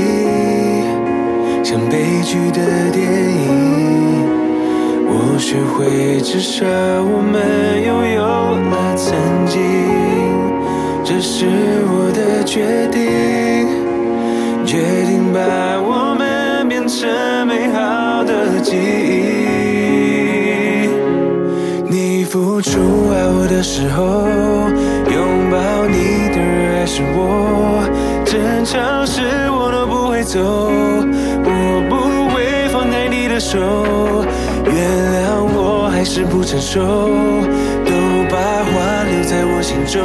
[1.64, 4.28] 像悲剧的电影。
[5.08, 9.16] 我学会至少我们拥有了曾
[9.46, 9.62] 经，
[11.06, 11.46] 这是
[11.88, 13.70] 我的决定，
[14.66, 15.40] 决定把
[15.80, 17.08] 我们变成
[18.66, 18.82] 记忆。
[21.88, 22.72] 你付出
[23.12, 24.04] 爱我的时候，
[25.14, 25.56] 拥抱
[25.88, 25.98] 你
[26.34, 27.20] 的热爱是我，
[28.26, 28.34] 争
[28.66, 31.50] 吵时我都不会走，我
[31.90, 31.94] 不
[32.34, 33.60] 会放开你的手。
[34.66, 34.74] 原
[35.14, 36.82] 谅我还是不成熟，
[37.86, 37.92] 都
[38.32, 38.36] 把
[38.66, 38.74] 话
[39.06, 40.02] 留在我心中。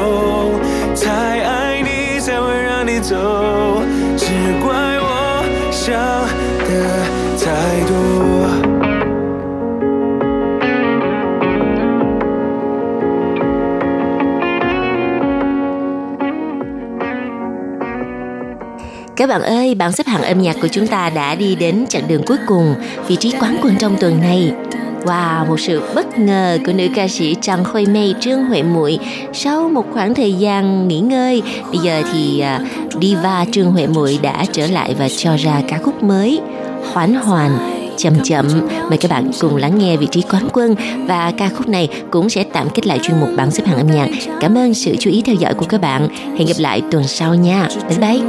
[1.00, 1.08] 太
[1.40, 3.16] 爱你才会让你走，
[4.18, 4.26] 只
[4.62, 4.99] 怪
[5.71, 5.93] 想
[6.59, 6.71] 的
[7.37, 7.45] 太
[7.87, 7.95] 多。
[19.15, 22.23] Các bạn ơi, bảng xếp hạng âm nhạc của chúng ta đã đi đến chặng đường
[22.25, 22.75] cuối cùng,
[23.07, 24.53] vị trí quán quân trong tuần này.
[25.05, 28.99] Wow, một sự bất ngờ của nữ ca sĩ Trần Khôi Mây Trương Huệ Muội
[29.33, 31.41] sau một khoảng thời gian nghỉ ngơi.
[31.71, 35.77] Bây giờ thì uh, diva Trương Huệ Muội đã trở lại và cho ra ca
[35.77, 36.39] khúc mới
[36.93, 37.51] Hoán Hoàn
[37.97, 38.45] chậm chậm.
[38.89, 40.75] Mời các bạn cùng lắng nghe vị trí quán quân
[41.07, 43.87] và ca khúc này cũng sẽ tạm kết lại chuyên mục bảng xếp hạng âm
[43.87, 44.07] nhạc.
[44.39, 46.07] Cảm ơn sự chú ý theo dõi của các bạn.
[46.37, 47.67] Hẹn gặp lại tuần sau nha.
[47.89, 48.19] Bye bye.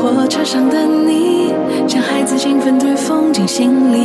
[0.00, 1.52] 火车上的你，
[1.88, 3.98] 像孩子兴奋对风景心里，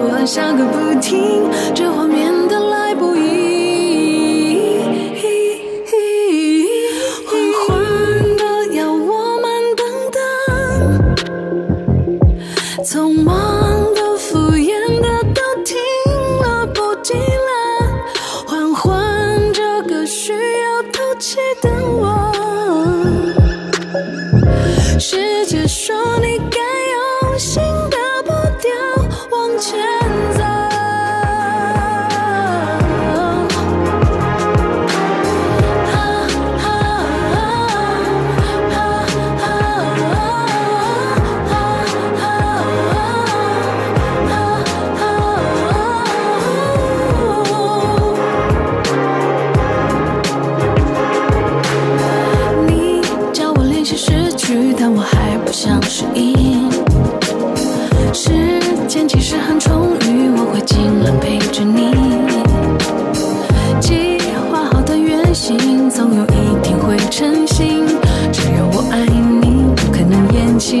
[0.00, 1.44] 我笑个不停，
[1.74, 2.32] 这画面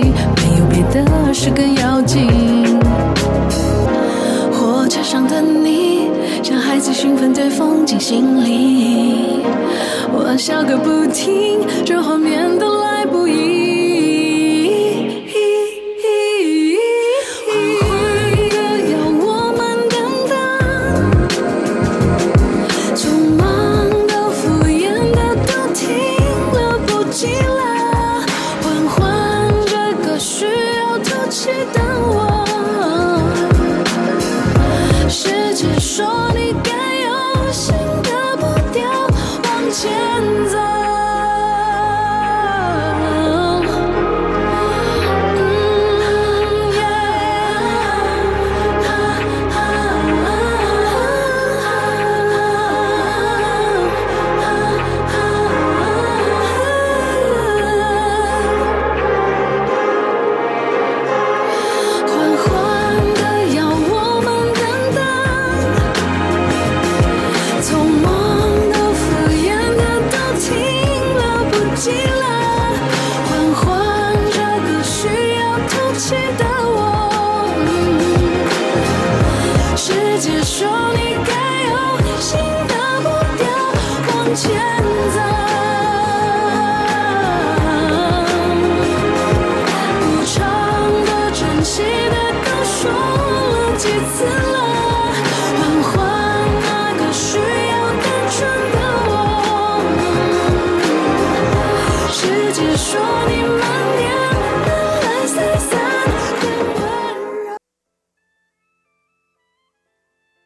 [0.01, 2.27] 没有别的事更要紧。
[4.51, 6.09] 火车上的你，
[6.41, 9.41] 像孩子兴奋对风景心里，
[10.11, 13.66] 我笑个不停，这画面都来不及。